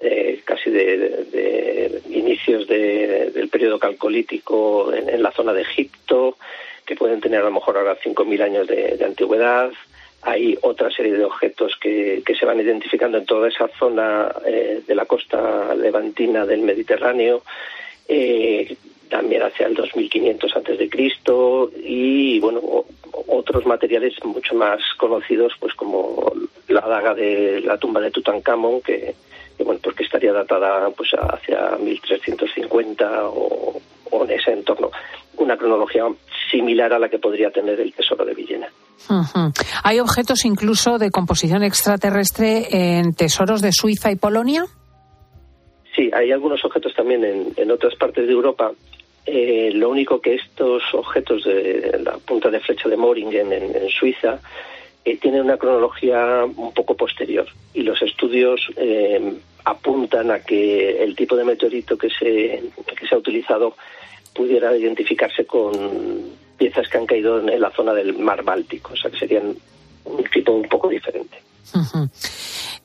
[0.00, 6.36] eh, casi de, inicios del periodo calcolítico en, la zona de Egipto,
[6.86, 9.70] que pueden tener a lo mejor ahora 5.000 años de antigüedad
[10.22, 14.94] hay otra serie de objetos que, se van identificando en toda esa zona eh, de
[14.94, 17.42] la costa levantina del Mediterráneo,
[18.08, 18.76] eh,
[19.08, 22.60] también hacia el 2500 antes de Cristo y bueno
[23.26, 26.32] otros materiales mucho más conocidos, pues como
[26.68, 29.14] la daga de la tumba de Tutankamón que,
[29.58, 33.80] bueno pues que estaría datada pues hacia 1350 o,
[34.10, 34.90] o en ese entorno
[35.38, 36.04] una cronología
[36.50, 38.68] similar a la que podría tener el tesoro de Villena.
[39.84, 44.64] ¿Hay objetos incluso de composición extraterrestre en tesoros de Suiza y Polonia?
[45.94, 47.24] Sí, hay algunos objetos también
[47.56, 48.72] en, otras partes de Europa.
[49.26, 54.40] Eh, lo único que estos objetos de la punta de flecha de Moringen en, Suiza
[55.04, 59.34] eh, tienen una cronología un poco posterior y los estudios eh,
[59.64, 62.62] apuntan a que el tipo de meteorito que se,
[62.96, 63.74] que se ha utilizado
[64.38, 65.72] pudiera identificarse con
[66.56, 69.52] piezas que han caído en, la zona del mar Báltico, o sea que serían
[70.04, 71.38] un tipo un poco diferente.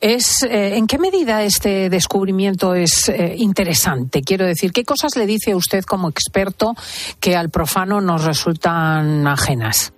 [0.01, 4.21] Es, eh, ¿En qué medida este descubrimiento es eh, interesante?
[4.23, 6.73] Quiero decir, ¿qué cosas le dice usted como experto
[7.21, 9.93] que al profano nos resultan ajenas?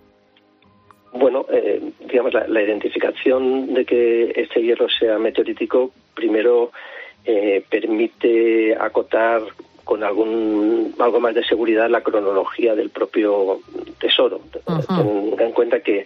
[1.14, 6.72] Bueno, eh, digamos, la, identificación de que este hierro sea meteorítico, primero
[7.72, 9.41] permite acotar
[9.86, 13.61] con algún algo más de seguridad la cronología del propio
[13.99, 14.41] tesoro.
[14.65, 16.05] Tenga en cuenta que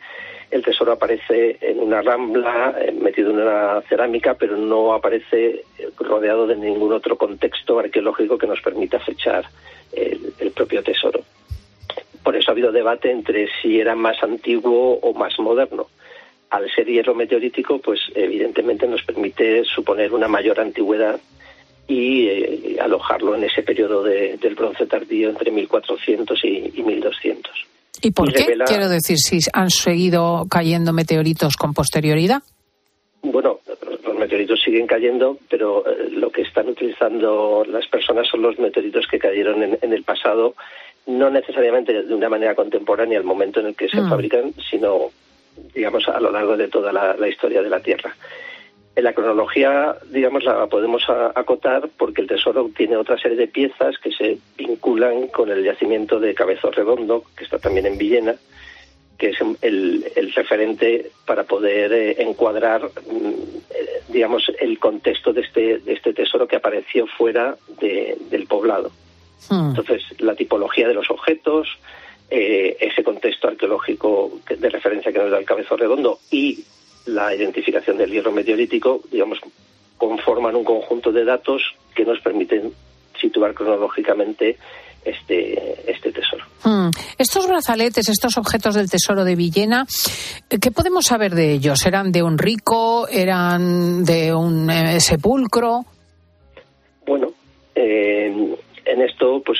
[0.52, 5.90] el tesoro aparece en una rambla, eh, metido en una cerámica, pero no aparece eh,
[5.98, 9.46] rodeado de ningún otro contexto arqueológico que nos permita fechar
[9.94, 10.20] el,
[10.56, 11.22] propio tesoro.
[12.24, 15.88] Por eso ha habido debate entre si era más antiguo o más moderno.
[16.50, 21.20] Al ser hierro meteorítico, pues evidentemente nos permite suponer una mayor antigüedad
[21.90, 27.52] y eh, alojarlo en ese periodo del bronce tardío entre 1400 y, y 1200.
[28.02, 28.46] ¿Y por qué?
[28.66, 32.44] Quiero decir, si han seguido cayendo meteoritos con posterioridad.
[33.24, 33.60] Bueno,
[34.06, 39.08] los meteoritos siguen cayendo, pero eh, lo que están utilizando las personas son los meteoritos
[39.08, 40.54] que cayeron en, el pasado,
[41.08, 44.10] no necesariamente de una manera contemporánea al momento en el que se mm.
[44.10, 45.10] fabrican, sino,
[45.74, 48.16] digamos, a lo largo de toda la historia de la Tierra.
[49.00, 51.02] En la cronología, digamos, la podemos
[51.34, 56.20] acotar porque el tesoro tiene otra serie de piezas que se vinculan con el yacimiento
[56.20, 58.36] de Cabezo Redondo, que está también en Villena,
[59.18, 60.04] que es el,
[60.36, 66.58] referente para poder eh, encuadrar, mm, digamos, el contexto de este, de este tesoro que
[66.58, 68.92] apareció fuera del poblado.
[69.50, 69.70] Hmm.
[69.70, 71.70] Entonces, la tipología de los objetos,
[72.30, 76.66] eh, ese contexto arqueológico de referencia que nos da el Cabezo Redondo y
[77.14, 79.40] la identificación del hierro meteorítico, digamos,
[79.98, 81.62] conforman un conjunto de datos
[81.94, 82.72] que nos permiten
[83.20, 84.58] situar cronológicamente
[85.04, 86.46] este, este tesoro.
[86.64, 86.90] Hmm.
[87.18, 89.86] Estos brazaletes, estos objetos del tesoro de Villena,
[90.50, 91.86] ¿qué podemos saber de ellos?
[91.86, 93.08] ¿Eran de un rico?
[93.08, 95.86] ¿Eran de un eh, sepulcro?
[97.06, 97.32] Bueno,
[97.76, 98.56] eh,
[98.86, 99.60] en esto pues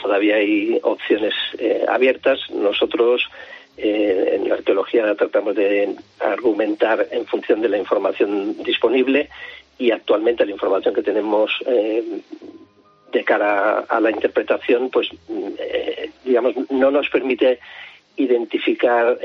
[0.00, 2.38] todavía hay opciones eh, abiertas.
[2.50, 3.22] Nosotros
[3.80, 9.28] eh, en la arqueología tratamos de argumentar en función de la información disponible
[9.78, 12.02] y actualmente la información que tenemos eh,
[13.12, 15.08] de cara a la interpretación, pues,
[15.58, 17.60] eh, digamos, no nos permite
[18.16, 19.16] identificar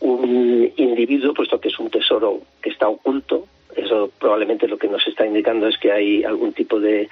[0.00, 3.46] un individuo, puesto que es un tesoro que está oculto.
[3.76, 7.10] Eso probablemente lo que nos está indicando es que hay algún tipo de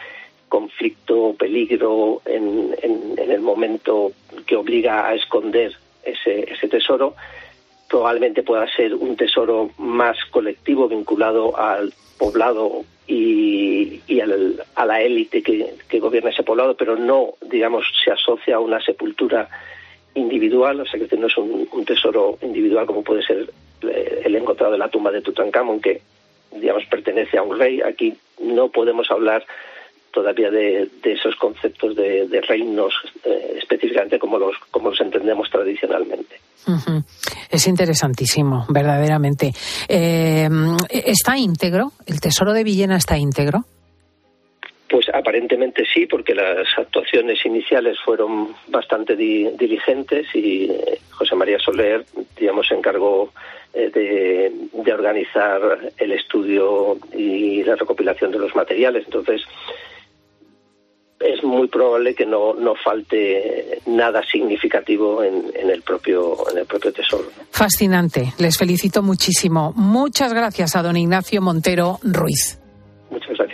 [0.48, 4.12] conflicto o peligro en, en el momento
[4.46, 5.76] que obliga a esconder
[6.06, 7.14] ese, ese tesoro
[7.88, 14.20] probablemente pueda ser un tesoro más colectivo vinculado al poblado y,
[14.74, 19.48] a la élite que, gobierna ese poblado, pero no, digamos, se asocia a una sepultura
[20.14, 23.50] individual, o sea que no es un, tesoro individual como puede ser
[23.82, 26.00] eh, el encontrado en la tumba de Tutankamón, que,
[26.52, 27.80] digamos, pertenece a un rey.
[27.80, 29.44] Aquí no podemos hablar
[30.16, 36.36] todavía de, esos conceptos de, reinos eh, específicamente como los, como los entendemos tradicionalmente.
[37.50, 39.52] Es interesantísimo, verdaderamente.
[39.86, 40.48] Eh,
[40.88, 41.92] ¿Está íntegro?
[42.06, 43.66] ¿El tesoro de Villena está íntegro?
[44.88, 52.06] Pues aparentemente sí, porque las actuaciones iniciales fueron bastante diligentes y eh, José María Soler,
[52.38, 53.32] digamos, se encargó
[53.74, 55.60] de, de, organizar
[55.98, 59.04] el estudio y la recopilación de los materiales.
[59.04, 59.42] Entonces,
[61.20, 66.66] es muy probable que no, no falte nada significativo en, en, el propio, en el
[66.66, 67.24] propio tesoro.
[67.50, 68.34] Fascinante.
[68.38, 69.72] Les felicito muchísimo.
[69.76, 72.58] Muchas gracias a don Ignacio Montero Ruiz.
[73.10, 73.45] Muchas gracias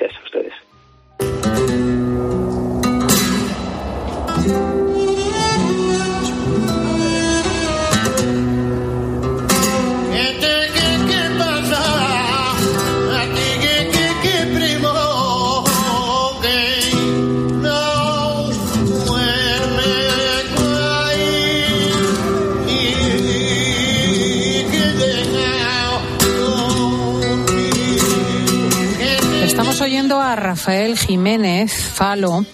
[30.11, 32.45] a Rafael Jiménez Falo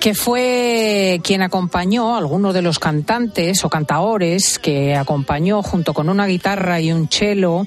[0.00, 6.08] que fue quien acompañó a algunos de los cantantes o cantaores que acompañó junto con
[6.08, 7.66] una guitarra y un cello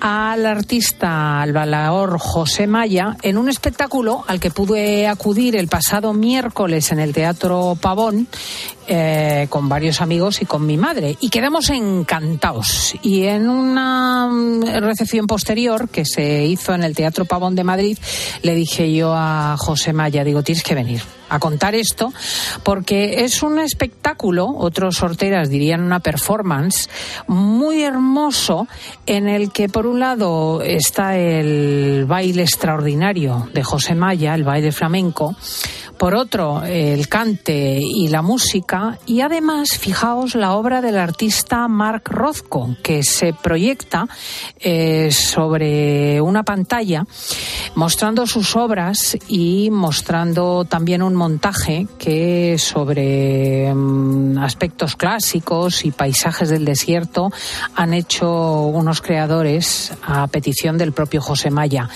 [0.00, 6.12] al artista, al balaor José Maya, en un espectáculo al que pude acudir el pasado
[6.12, 8.28] miércoles en el Teatro Pavón
[8.86, 11.16] eh, con varios amigos y con mi madre.
[11.20, 12.94] Y quedamos encantados.
[13.02, 17.98] Y en una mm, recepción posterior que se hizo en el Teatro Pavón de Madrid,
[18.42, 21.02] le dije yo a José Maya, digo, tienes que venir
[21.32, 22.12] a contar esto,
[22.62, 26.90] porque es un espectáculo, otros sorteras dirían una performance,
[27.26, 28.68] muy hermoso,
[29.06, 34.72] en el que por un lado está el baile extraordinario de José Maya, el baile
[34.72, 35.34] flamenco,
[36.02, 42.02] por otro el cante y la música y además fijaos la obra del artista Mark
[42.06, 44.08] Rothko que se proyecta
[44.58, 47.06] eh, sobre una pantalla
[47.76, 56.48] mostrando sus obras y mostrando también un montaje que sobre mm, aspectos clásicos y paisajes
[56.48, 57.30] del desierto
[57.76, 61.88] han hecho unos creadores a petición del propio José Maya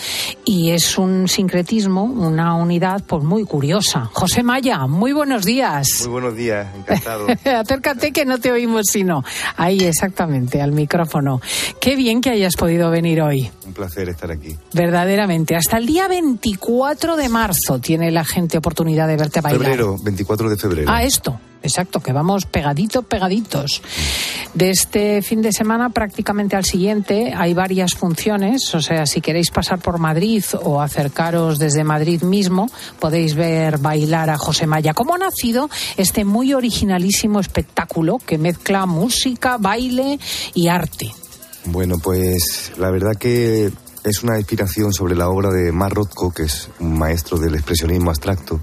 [0.45, 5.89] y es un sincretismo, una unidad pues muy curiosa José Maya, muy buenos días.
[6.03, 7.27] Muy buenos días, encantado.
[7.45, 9.25] Acércate que no te oímos sino.
[9.57, 11.41] Ahí, exactamente, al micrófono.
[11.81, 13.51] Qué bien que hayas podido venir hoy.
[13.67, 14.57] Un placer estar aquí.
[14.73, 15.57] Verdaderamente.
[15.57, 19.63] Hasta el día 24 de marzo tiene la gente oportunidad de verte bailar.
[19.63, 20.91] Febrero, 24 de febrero.
[20.91, 21.39] Ah, esto.
[21.63, 23.83] Exacto, que vamos pegaditos, pegaditos.
[24.55, 29.51] De este fin de semana prácticamente al siguiente hay varias funciones, o sea, si queréis
[29.51, 34.95] pasar por Madrid o acercaros desde Madrid mismo, podéis ver bailar a José Maya.
[34.95, 40.21] ¿Cómo ha nacido este muy originalísimo espectáculo que mezcla música, baile
[40.55, 41.13] y arte?
[41.67, 43.71] Bueno, pues la verdad que
[44.05, 48.11] es una inspiración sobre la obra de Mar Rothko, que es un maestro del expresionismo
[48.11, 48.61] abstracto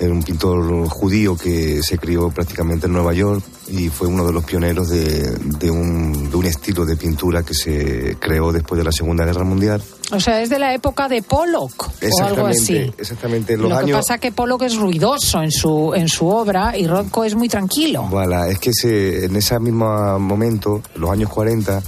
[0.00, 4.32] era un pintor judío que se crió prácticamente en Nueva York y fue uno de
[4.32, 8.84] los pioneros de, de, un, de, un, estilo de pintura que se creó después de
[8.84, 9.82] la Segunda Guerra Mundial.
[10.10, 12.92] O sea, es de la época de Pollock o algo así.
[12.96, 13.58] Exactamente.
[13.58, 17.24] Lo que pasa es que Pollock es ruidoso en su, en su obra y Rothko
[17.24, 18.06] es muy tranquilo.
[18.10, 21.82] Voilà, es que se, en ese mismo momento, los años 40,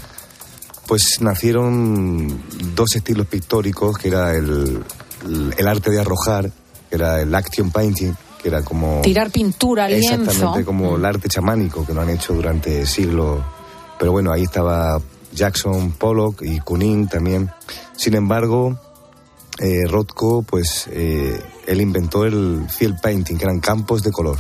[0.87, 2.43] pues nacieron
[2.75, 4.85] dos estilos pictóricos, que era el,
[5.57, 6.51] el arte de arrojar
[6.93, 8.13] que era el action painting,
[8.43, 9.01] que era como...
[9.01, 10.25] Tirar pintura al lienzo.
[10.25, 13.43] Exactamente, como el arte chamánico que lo han hecho durante siglos.
[13.99, 15.01] Pero bueno, ahí estaba
[15.33, 17.51] Jackson, Pollock y Kunin también.
[17.97, 18.79] Sin embargo,
[19.59, 24.37] eh, Rothko, pues eh, él inventó el field painting, que eran campos de color.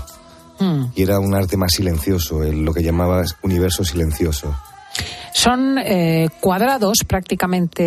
[0.60, 0.88] Mm.
[0.94, 4.54] Y era un arte más silencioso, lo que llamaba universo silencioso.
[5.32, 7.82] Son eh, cuadrados prácticamente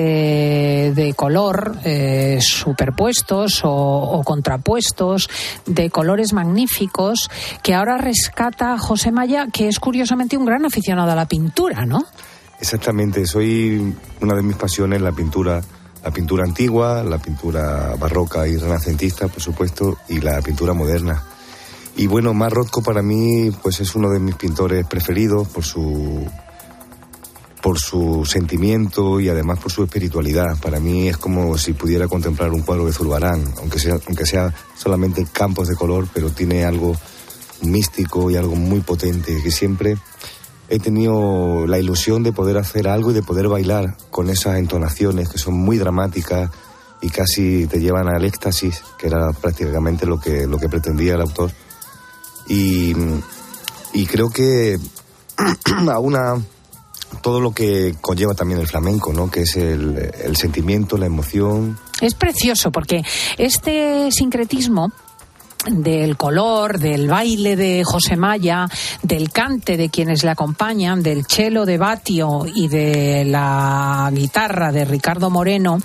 [0.96, 5.30] de color eh, superpuestos o, o, contrapuestos,
[5.66, 7.30] de colores magníficos,
[7.62, 12.04] que ahora rescata José Maya, que es curiosamente un gran aficionado a la pintura, ¿no?
[12.60, 15.62] Exactamente, soy una de mis pasiones la pintura,
[16.04, 21.24] la pintura antigua, la pintura barroca y renacentista, por supuesto, y la pintura moderna.
[21.98, 26.28] Y bueno, Mar Rothko para mí pues es uno de mis pintores preferidos por su
[27.66, 30.56] por su sentimiento y además por su espiritualidad.
[30.62, 34.54] Para mí es como si pudiera contemplar un cuadro de Zurbarán, aunque sea, aunque sea
[34.78, 36.96] solamente campos de color, pero tiene algo
[37.62, 39.98] místico y algo muy potente, que siempre
[40.70, 45.28] he tenido la ilusión de poder hacer algo y de poder bailar con esas entonaciones
[45.30, 46.52] que son muy dramáticas
[47.02, 51.22] y casi te llevan al éxtasis, que era prácticamente lo que, lo que pretendía el
[51.22, 51.50] autor.
[52.48, 52.94] Y,
[53.92, 54.78] y creo que
[55.90, 56.36] a una
[57.22, 59.30] todo lo que conlleva también el flamenco, ¿no?
[59.32, 61.78] Que es el, sentimiento, la emoción.
[62.02, 63.04] Es precioso porque
[63.38, 64.92] este sincretismo
[65.68, 68.68] del color, del baile de José Maya,
[69.02, 74.86] del cante de quienes le acompañan, del cello de Batio y de la guitarra de
[74.86, 75.80] Ricardo Moreno,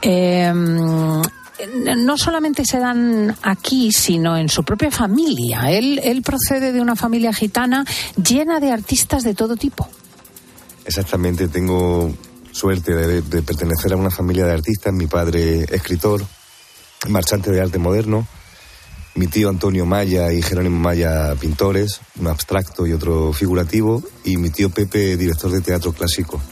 [0.00, 5.70] eh, no solamente se dan aquí, sino en su propia familia.
[5.70, 7.84] Él, él procede de una familia gitana
[8.16, 9.86] llena de artistas de todo tipo.
[10.90, 12.12] Exactamente, tengo
[12.50, 14.92] suerte de, pertenecer a una familia de artistas.
[14.92, 16.20] Mi padre, escritor,
[17.08, 18.26] marchante de arte moderno.
[19.14, 24.02] Mi tío Antonio Maya y Jerónimo Maya, pintores, un abstracto y otro figurativo.
[24.24, 26.42] Y mi tío Pepe, director de teatro clásico.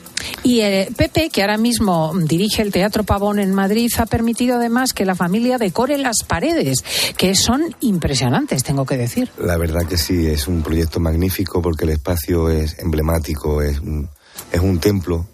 [0.45, 4.93] Y eh, Pepe, que ahora mismo dirige el Teatro Pavón en Madrid, ha permitido además
[4.93, 6.85] que la familia decore las paredes,
[7.17, 9.31] que son impresionantes, tengo que decir.
[9.39, 14.09] La verdad que sí, es un proyecto magnífico porque el espacio es emblemático, es un,
[14.53, 15.27] es un templo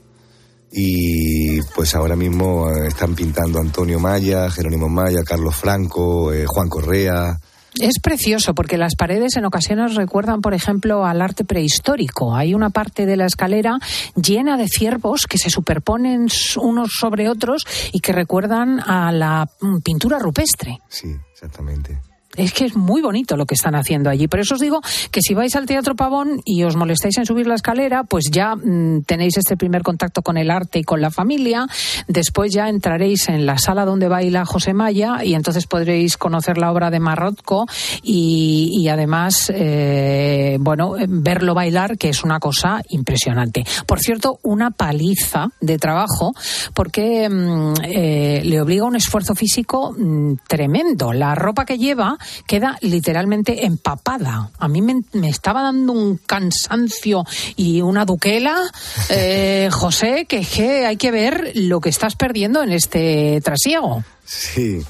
[0.77, 6.69] y pues ahora mismo eh, están pintando Antonio Maya, Jerónimo Maya, Carlos Franco, eh, Juan
[6.69, 7.39] Correa.
[7.81, 12.35] Es precioso porque las paredes en ocasiones recuerdan, por ejemplo, al arte prehistórico.
[12.35, 13.79] Hay una parte de la escalera
[14.17, 16.27] llena de ciervos que se superponen
[16.61, 20.79] unos sobre otros y que recuerdan a la mm, pintura rupestre.
[20.89, 22.01] Sí, exactamente.
[22.37, 24.29] Es que es muy bonito lo que están haciendo allí.
[24.29, 24.81] Por eso os digo
[25.11, 28.57] que si vais al Teatro Pavón y os molestáis en subir la escalera, pues ya
[28.57, 31.67] mm, tenéis este primer contacto con el arte y con la familia.
[32.09, 36.73] Después ya entraréis en la sala donde baila José Maya y entonces podréis conocer la
[36.73, 37.67] obra de Marrotco
[38.03, 43.65] y, además, eh, bueno, verlo bailar, que es una cosa impresionante.
[43.87, 46.33] Por cierto, una paliza de trabajo
[46.75, 51.13] porque mm, eh, le obliga a un esfuerzo físico mm, tremendo.
[51.13, 52.17] La ropa que lleva
[52.47, 54.51] queda literalmente empapada.
[54.59, 57.25] A mí me, estaba dando un cansancio
[57.57, 58.57] y una duquela,
[59.11, 64.05] eh, José, que es que hay que ver lo que estás perdiendo en este trasiego.
[64.25, 64.81] Sí,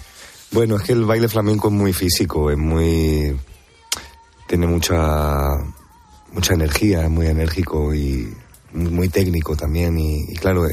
[0.50, 3.36] bueno, es que el baile flamenco es muy físico, es muy...
[4.46, 5.58] tiene mucha
[6.34, 8.34] mucha energía, es muy enérgico y
[8.72, 10.66] muy técnico también y, claro,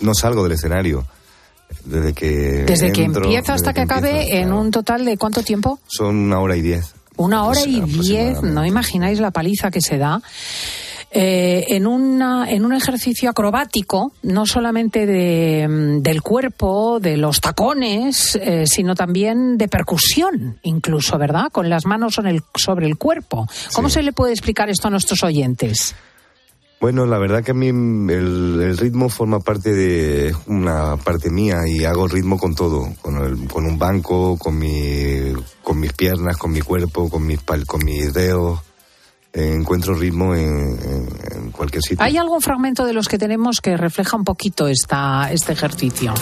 [0.00, 1.04] no salgo del escenario
[1.84, 2.64] desde que...
[2.66, 5.78] Desde que empieza hasta que, acabe en un total de cuánto tiempo?
[5.86, 6.94] Son una hora y diez.
[7.16, 10.22] Una hora y diez, no imagináis la paliza que se da.
[11.12, 17.40] Eh, en, una, en un ejercicio acrobático, no solamente de, mm, del cuerpo, de los
[17.40, 21.50] tacones, eh, sino también de percusión, incluso, ¿verdad?
[21.50, 23.48] Con las manos sobre el, sobre el cuerpo.
[23.74, 25.96] ¿Cómo se le puede explicar esto a nuestros oyentes?
[26.80, 31.84] Bueno, la verdad que a mí el, ritmo forma parte de una parte mía y
[31.84, 36.62] hago ritmo con todo, con, con un banco, con, mi, con mis piernas, con mi
[36.62, 38.60] cuerpo, con mis, con mis dedos.
[39.34, 42.02] encuentro ritmo en, cualquier sitio.
[42.02, 46.14] ¿Hay algún fragmento de los que tenemos que refleja un poquito esta, este ejercicio?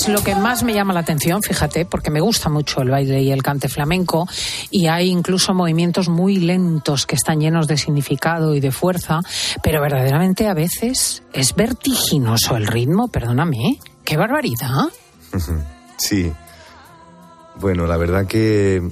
[0.00, 3.20] Es lo que más me llama la atención, fíjate, porque me gusta mucho el baile
[3.20, 4.26] y el cante flamenco
[4.70, 9.20] y hay incluso movimientos muy lentos que están llenos de significado y de fuerza,
[9.62, 14.88] pero verdaderamente a veces es vertiginoso el ritmo, perdóname, qué barbaridad.
[15.98, 16.32] Sí.
[17.56, 18.82] Bueno, la verdad que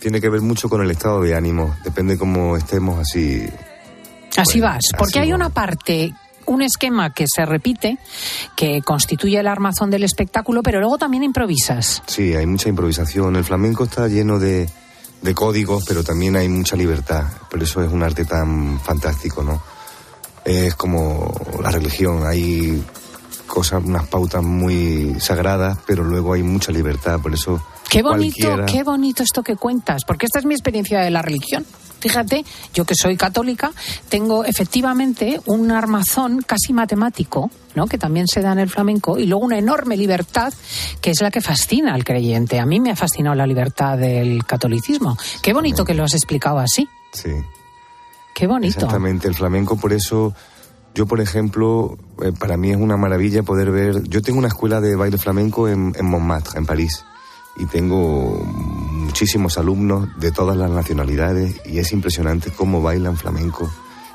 [0.00, 3.46] tiene que ver mucho con el estado de ánimo, depende cómo estemos así.
[4.36, 6.12] Así vas, porque hay una parte
[6.46, 7.98] un esquema que se repite,
[8.56, 12.02] que constituye el armazón del espectáculo, pero luego también improvisas.
[12.06, 13.36] Sí, hay mucha improvisación.
[13.36, 14.68] El flamenco está lleno de,
[15.22, 17.24] de códigos, pero también hay mucha libertad.
[17.50, 19.62] Por eso es un arte tan fantástico, ¿no?
[20.44, 21.32] Es como
[21.62, 22.84] la religión, hay
[23.46, 27.62] cosas, unas pautas muy sagradas, pero luego hay mucha libertad, por eso...
[27.94, 31.64] Qué bonito, qué bonito esto que cuentas, porque esta es mi experiencia de la religión.
[32.00, 33.70] Fíjate, yo que soy católica,
[34.08, 37.86] tengo efectivamente un armazón casi matemático, ¿no?
[37.86, 40.52] que también se da en el flamenco, y luego una enorme libertad
[41.00, 42.58] que es la que fascina al creyente.
[42.58, 45.16] A mí me ha fascinado la libertad del catolicismo.
[45.40, 46.88] Qué bonito que lo has explicado así.
[47.12, 47.30] Sí.
[48.34, 48.74] Qué bonito.
[48.74, 50.34] Exactamente, el flamenco por eso...
[50.96, 54.08] Yo, por ejemplo, eh, para mí es una maravilla poder ver.
[54.08, 57.04] Yo tengo una escuela de baile flamenco en, en Montmartre, en París
[57.56, 63.70] y tengo muchísimos alumnos de todas las nacionalidades y es impresionante cómo bailan flamenco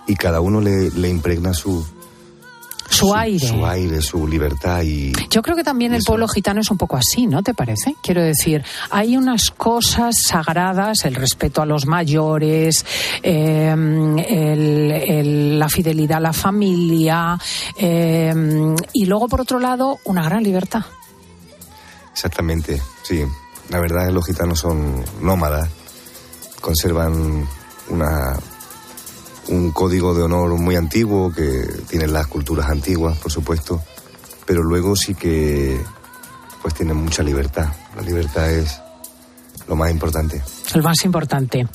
[0.08, 1.86] y cada uno le, le impregna su,
[2.90, 3.48] su, aire.
[3.48, 5.14] Su aire, su libertad y...
[5.30, 7.96] Yo creo que también el pueblo gitano es un poco así, ¿no te parece?
[8.02, 12.86] Quiero decir, hay unas cosas sagradas, el respeto a los mayores,
[13.22, 14.18] em,
[15.58, 17.38] la fidelidad a la familia
[17.78, 20.82] em, y luego, por otro lado, una gran libertad.
[22.12, 23.26] Exactamente, sí.
[23.70, 25.68] La verdad es que los gitanos son nómadas,
[26.62, 27.47] conservan
[27.89, 28.38] una,
[29.47, 33.82] un código de honor muy antiguo que tienen las culturas antiguas, por supuesto,
[34.45, 35.80] pero luego sí que
[36.62, 37.70] pues tienen mucha libertad.
[37.95, 38.80] La libertad es
[39.70, 40.42] lo más importante.
[40.74, 41.68] El más importante.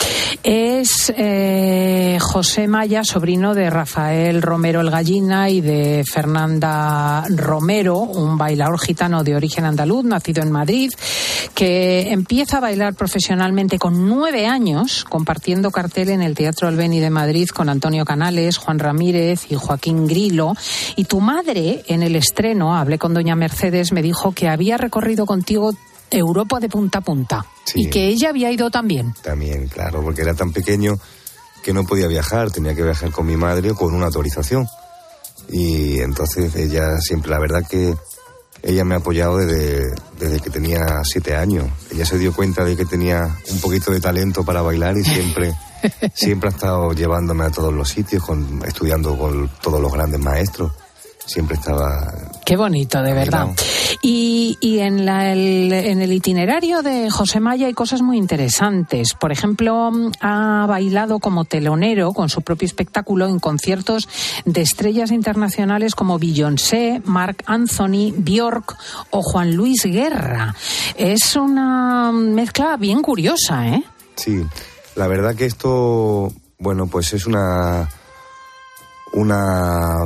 [0.43, 8.37] Es eh, José Maya, sobrino de Rafael Romero el Gallina y de Fernanda Romero, un
[8.37, 10.93] bailador gitano de origen andaluz, nacido en Madrid,
[11.55, 17.11] que empieza a bailar profesionalmente con nueve años, compartiendo cartel en el Teatro Albeni de
[17.11, 20.55] Madrid con Antonio Canales, Juan Ramírez y Joaquín Grilo.
[20.97, 25.27] Y tu madre, en el estreno, hablé con doña Mercedes, me dijo que había recorrido
[25.27, 25.75] contigo
[26.19, 27.47] Europa de punta a punta.
[27.75, 29.15] Y que ella había ido también.
[29.23, 30.99] También, claro, porque era tan pequeño
[31.63, 34.67] que no podía viajar, tenía que viajar con mi madre o con una autorización.
[35.51, 37.95] Y entonces ella siempre, la verdad que
[38.63, 41.69] ella me ha apoyado desde, desde que tenía siete años.
[41.91, 45.55] Ella se dio cuenta de que tenía un poquito de talento para bailar y siempre,
[46.15, 50.73] siempre ha estado llevándome a todos los sitios, con, estudiando con todos los grandes maestros
[51.27, 52.13] siempre estaba...
[52.45, 53.49] Qué bonito, de verdad.
[54.03, 59.15] Y, y en, la, el, en el itinerario de José Maya hay cosas muy interesantes.
[59.15, 64.09] Por ejemplo, ha bailado como telonero con su propio espectáculo en conciertos
[64.45, 68.77] de estrellas internacionales como Beyoncé, Mark Anthony, Bjork
[69.09, 70.55] o Juan Luis Guerra.
[70.97, 73.85] Es una mezcla bien curiosa, ¿eh?
[74.17, 74.45] Sí,
[74.97, 77.89] la verdad que esto, bueno, pues es una...
[79.15, 80.05] una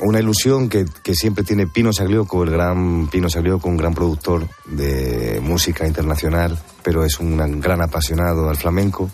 [0.00, 5.40] una ilusión que, siempre tiene Pino Saglioco, el gran Pino Saglioco, un gran productor de
[5.42, 9.10] música internacional, pero es un gran apasionado al flamenco.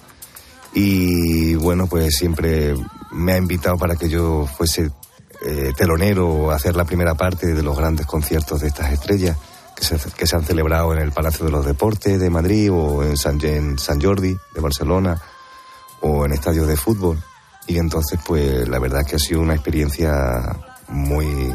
[0.74, 2.74] Y bueno, pues siempre
[3.12, 4.90] me ha invitado para que yo fuese
[5.44, 9.36] eh, telonero o hacer la primera parte de los grandes conciertos de estas estrellas
[9.76, 13.04] que se, que se han celebrado en el Palacio de los Deportes de Madrid o
[13.04, 15.20] en San, en San Jordi de Barcelona
[16.00, 17.22] o en estadios de fútbol.
[17.66, 21.52] Y entonces, pues la verdad que ha sido una experiencia muy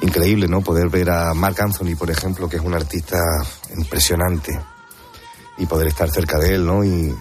[0.00, 0.60] increíble, ¿no?
[0.60, 3.18] Poder ver a Mark Anthony, por ejemplo, que es un artista
[3.76, 4.58] impresionante,
[5.58, 6.84] y poder estar cerca de él, ¿no?
[6.84, 7.14] Y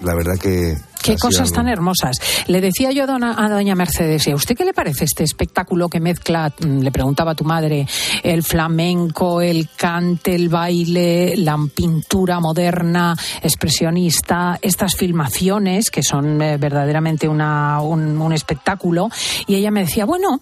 [0.00, 0.76] la verdad que...
[1.02, 2.16] Qué cosas tan hermosas.
[2.46, 6.00] Le decía yo a, doña Mercedes, ¿y a usted qué le parece este espectáculo que
[6.00, 7.86] mezcla, mm, le preguntaba a tu madre,
[8.22, 16.56] el flamenco, el cante, el baile, la pintura moderna, expresionista, estas filmaciones que son eh,
[16.56, 19.08] verdaderamente una, un, un espectáculo?
[19.46, 20.40] Y ella me decía, bueno,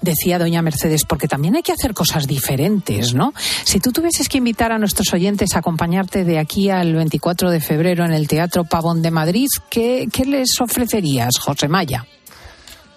[0.00, 3.32] decía doña Mercedes, porque también hay que hacer cosas diferentes, ¿no?
[3.64, 7.60] Si tú tuvieses que invitar a nuestros oyentes a acompañarte de aquí al 24 de
[7.60, 12.06] febrero en el Teatro Pavón de Madrid, ¿qué, les ofrecerías, José Maya?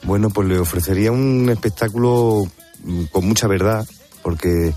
[0.04, 2.44] Bueno, pues le ofrecería un espectáculo
[3.12, 3.86] con mucha verdad,
[4.22, 4.74] porque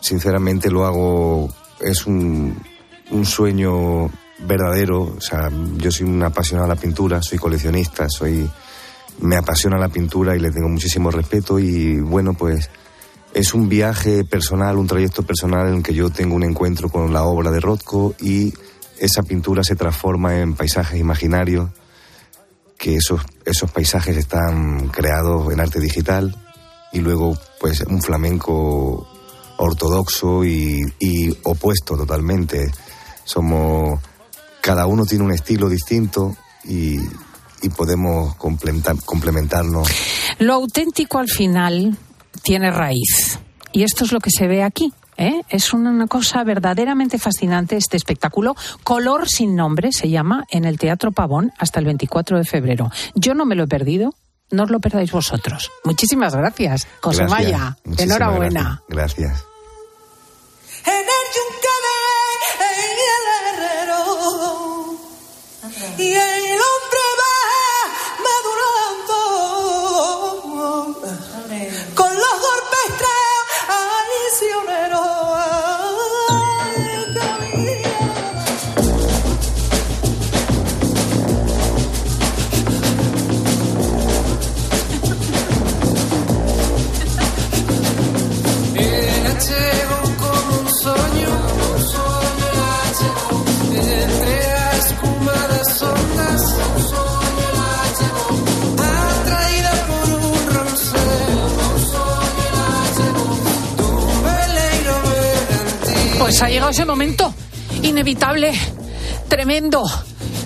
[0.00, 2.56] sinceramente lo hago, es un,
[3.10, 4.10] un sueño
[4.40, 8.48] verdadero, o sea, yo soy un apasionado de la pintura, soy coleccionista, soy
[9.20, 12.70] me apasiona la pintura y le tengo muchísimo respeto y bueno, pues
[13.34, 17.12] es un viaje personal, un trayecto personal en el que yo tengo un encuentro con
[17.12, 18.52] la obra de Rothko y
[19.00, 21.70] esa pintura se transforma en paisajes imaginarios,
[22.76, 26.36] que esos, esos paisajes están creados en arte digital
[26.92, 29.08] y luego pues un flamenco
[29.58, 30.82] ortodoxo y,
[31.42, 32.70] opuesto totalmente.
[33.24, 34.00] Somos,
[34.60, 36.98] cada uno tiene un estilo distinto y
[37.76, 39.88] podemos complementarnos.
[40.38, 41.96] Lo auténtico al final
[42.42, 43.38] tiene raíz.
[43.72, 44.92] Y esto es lo que se ve aquí.
[45.18, 45.42] ¿Eh?
[45.50, 48.56] Es una cosa verdaderamente fascinante este espectáculo.
[48.84, 52.90] Color sin nombre se llama en el Teatro Pavón hasta el 24 de febrero.
[53.14, 54.14] Yo no me lo he perdido.
[54.50, 55.70] No os lo perdáis vosotros.
[55.84, 57.76] Muchísimas gracias, José Maya.
[57.98, 58.82] Enhorabuena.
[58.88, 59.44] gracias.
[65.98, 66.47] y
[106.38, 107.34] Pues ha llegado ese momento
[107.82, 108.52] inevitable,
[109.26, 109.82] tremendo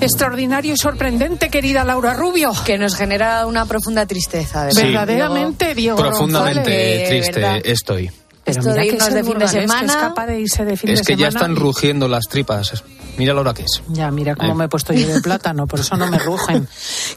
[0.01, 2.55] extraordinario y sorprendente, querida Laura Rubio.
[2.65, 4.71] Que nos genera una profunda tristeza.
[4.75, 5.99] Verdaderamente, Diego.
[5.99, 8.11] Profundamente triste estoy.
[8.45, 10.15] Esto de irnos de fin de semana.
[10.85, 12.83] Es que ya están rugiendo las tripas.
[13.19, 13.83] Mira la hora que es.
[13.89, 16.67] Ya, mira cómo me he puesto yo de plátano, por eso no me rugen.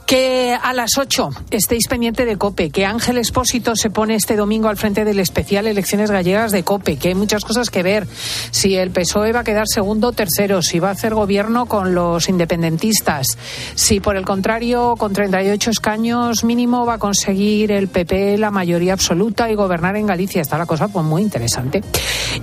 [0.05, 4.67] Que a las 8 estéis pendiente de COPE, que Ángel Espósito se pone este domingo
[4.67, 8.07] al frente del especial Elecciones Gallegas de COPE, que hay muchas cosas que ver.
[8.51, 11.95] Si el PSOE va a quedar segundo o tercero, si va a hacer gobierno con
[11.95, 13.27] los independentistas,
[13.75, 18.93] si por el contrario, con 38 escaños mínimo va a conseguir el PP la mayoría
[18.93, 20.41] absoluta y gobernar en Galicia.
[20.41, 21.83] Está la cosa pues muy interesante.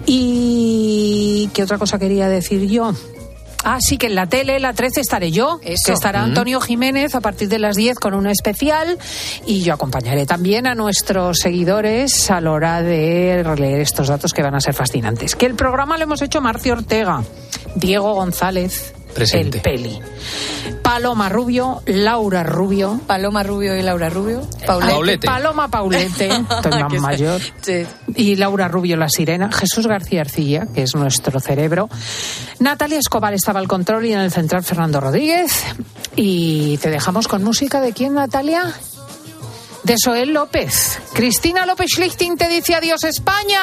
[0.07, 2.93] ¿Y qué otra cosa quería decir yo?
[3.65, 5.61] Ah, sí, que en la tele, la 13, estaré yo.
[5.61, 8.99] Que estará Antonio Jiménez a partir de las 10 con un especial.
[9.47, 14.43] Y yo acompañaré también a nuestros seguidores a la hora de leer estos datos que
[14.43, 15.37] van a ser fascinantes.
[15.37, 17.23] Que el programa lo hemos hecho Marcio Ortega,
[17.77, 19.59] Diego González, Presente.
[19.59, 20.01] el Peli.
[20.83, 23.01] Paloma Rubio, Laura Rubio.
[23.07, 24.43] Paloma Rubio y Laura Rubio.
[24.67, 25.27] Paulete.
[25.27, 27.41] Paloma Paulete, estoy más mayor.
[27.61, 27.87] Sí.
[28.15, 29.51] Y Laura Rubio, la sirena.
[29.53, 31.89] Jesús García Arcilla, que es nuestro cerebro.
[32.59, 35.65] Natalia Escobar estaba al control y en el central Fernando Rodríguez.
[36.17, 38.73] Y te dejamos con música de quién, Natalia?
[39.83, 41.01] De Soel López.
[41.13, 43.61] Cristina López Schlichting te dice adiós España.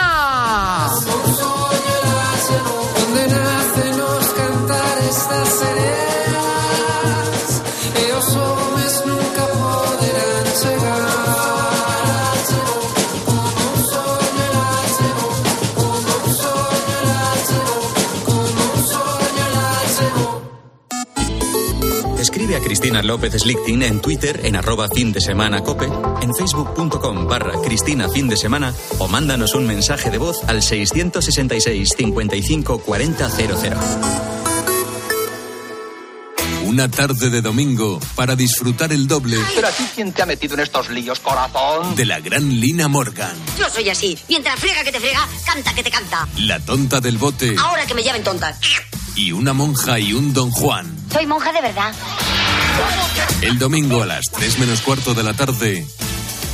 [22.60, 25.86] A Cristina López Slichting en Twitter en arroba fin de semana cope,
[26.22, 31.90] en facebook.com barra Cristina fin de semana o mándanos un mensaje de voz al 666
[31.98, 33.80] 55 40 00.
[36.64, 40.54] Una tarde de domingo para disfrutar el doble Pero a ti, ¿quién te ha metido
[40.54, 41.96] en estos líos, corazón?
[41.96, 44.18] de la gran Lina Morgan, Yo soy así.
[44.28, 46.28] Mientras friega que te frega, canta que te canta.
[46.38, 48.58] la tonta del bote Ahora que me llamen tonta.
[49.16, 50.96] y una monja y un don Juan.
[51.12, 51.94] Soy monja de verdad.
[53.42, 55.86] El domingo a las 3 menos cuarto de la tarde,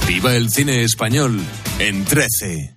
[0.07, 1.41] viva el cine español
[1.79, 2.75] en 13.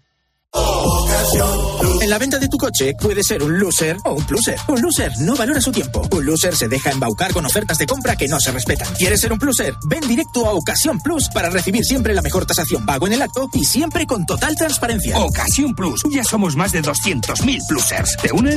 [2.01, 4.57] En la venta de tu coche puede ser un loser o un pluser.
[4.69, 6.07] Un loser no valora su tiempo.
[6.11, 8.95] Un loser se deja embaucar con ofertas de compra que no se respetan.
[8.95, 9.75] ¿Quieres ser un pluser?
[9.89, 13.49] Ven directo a Ocasión Plus para recibir siempre la mejor tasación pago en el acto
[13.53, 15.19] y siempre con total transparencia.
[15.19, 16.03] Ocasión Plus.
[16.11, 18.17] Ya somos más de 200.000 plusers.
[18.23, 18.57] ¿Te unes?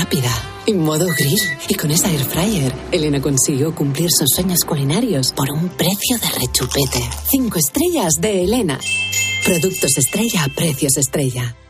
[0.65, 1.39] y modo grill.
[1.67, 6.27] Y con esa air fryer, Elena consiguió cumplir sus sueños culinarios por un precio de
[6.39, 7.07] rechupete.
[7.29, 8.79] Cinco estrellas de Elena.
[9.45, 11.55] Productos estrella a precios estrella.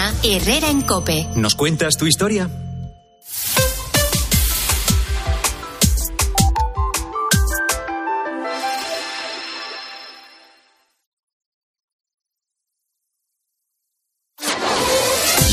[0.00, 1.26] mañana, Herrera en Cope.
[1.36, 2.48] ¿Nos cuentas tu historia?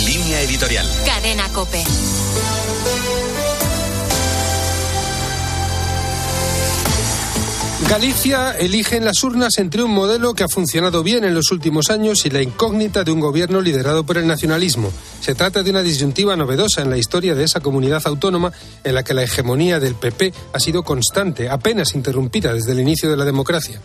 [0.05, 0.85] Línea editorial.
[1.05, 1.83] Cadena Cope.
[7.89, 11.89] Galicia elige en las urnas entre un modelo que ha funcionado bien en los últimos
[11.89, 14.91] años y la incógnita de un gobierno liderado por el nacionalismo.
[15.21, 18.51] Se trata de una disyuntiva novedosa en la historia de esa comunidad autónoma
[18.83, 23.09] en la que la hegemonía del PP ha sido constante, apenas interrumpida desde el inicio
[23.09, 23.79] de la democracia.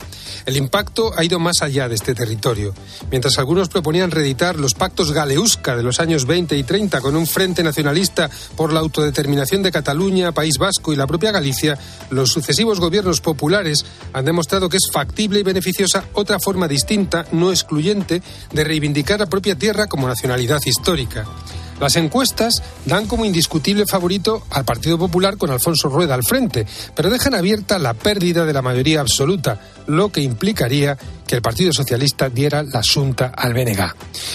[0.46, 2.74] El impacto ha ido más allá de este territorio.
[3.08, 7.28] Mientras algunos proponían reeditar los pactos Galeusca de los años 20 y 30 con un
[7.28, 11.78] frente nacionalista por la autodeterminación de Cataluña, País Vasco y la propia Galicia,
[12.10, 17.50] los sucesivos gobiernos populares han demostrado que es factible y beneficiosa otra forma distinta, no
[17.50, 18.22] excluyente,
[18.52, 21.26] de reivindicar la propia tierra como nacionalidad histórica.
[21.80, 27.10] Las encuestas dan como indiscutible favorito al Partido Popular con Alfonso Rueda al frente, pero
[27.10, 30.96] dejan abierta la pérdida de la mayoría absoluta, lo que implicaría
[31.26, 33.94] que el Partido Socialista diera la asunta al BNG.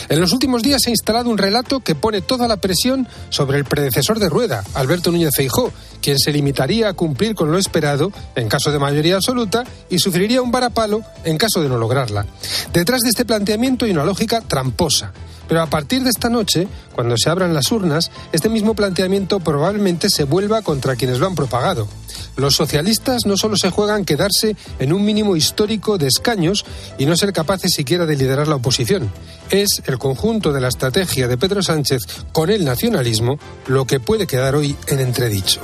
[0.09, 3.59] En los últimos días se ha instalado un relato que pone toda la presión sobre
[3.59, 5.71] el predecesor de Rueda, Alberto Núñez Feijó,
[6.01, 10.41] quien se limitaría a cumplir con lo esperado en caso de mayoría absoluta y sufriría
[10.41, 12.25] un varapalo en caso de no lograrla.
[12.73, 15.13] Detrás de este planteamiento hay una lógica tramposa.
[15.47, 20.09] Pero a partir de esta noche, cuando se abran las urnas, este mismo planteamiento probablemente
[20.09, 21.87] se vuelva contra quienes lo han propagado.
[22.35, 26.65] Los socialistas no solo se juegan quedarse en un mínimo histórico de escaños
[26.97, 29.11] y no ser capaces siquiera de liderar la oposición.
[29.49, 34.27] Es el conjunto de la estrategia de Pedro Sánchez con el nacionalismo lo que puede
[34.27, 35.61] quedar hoy en entredicho.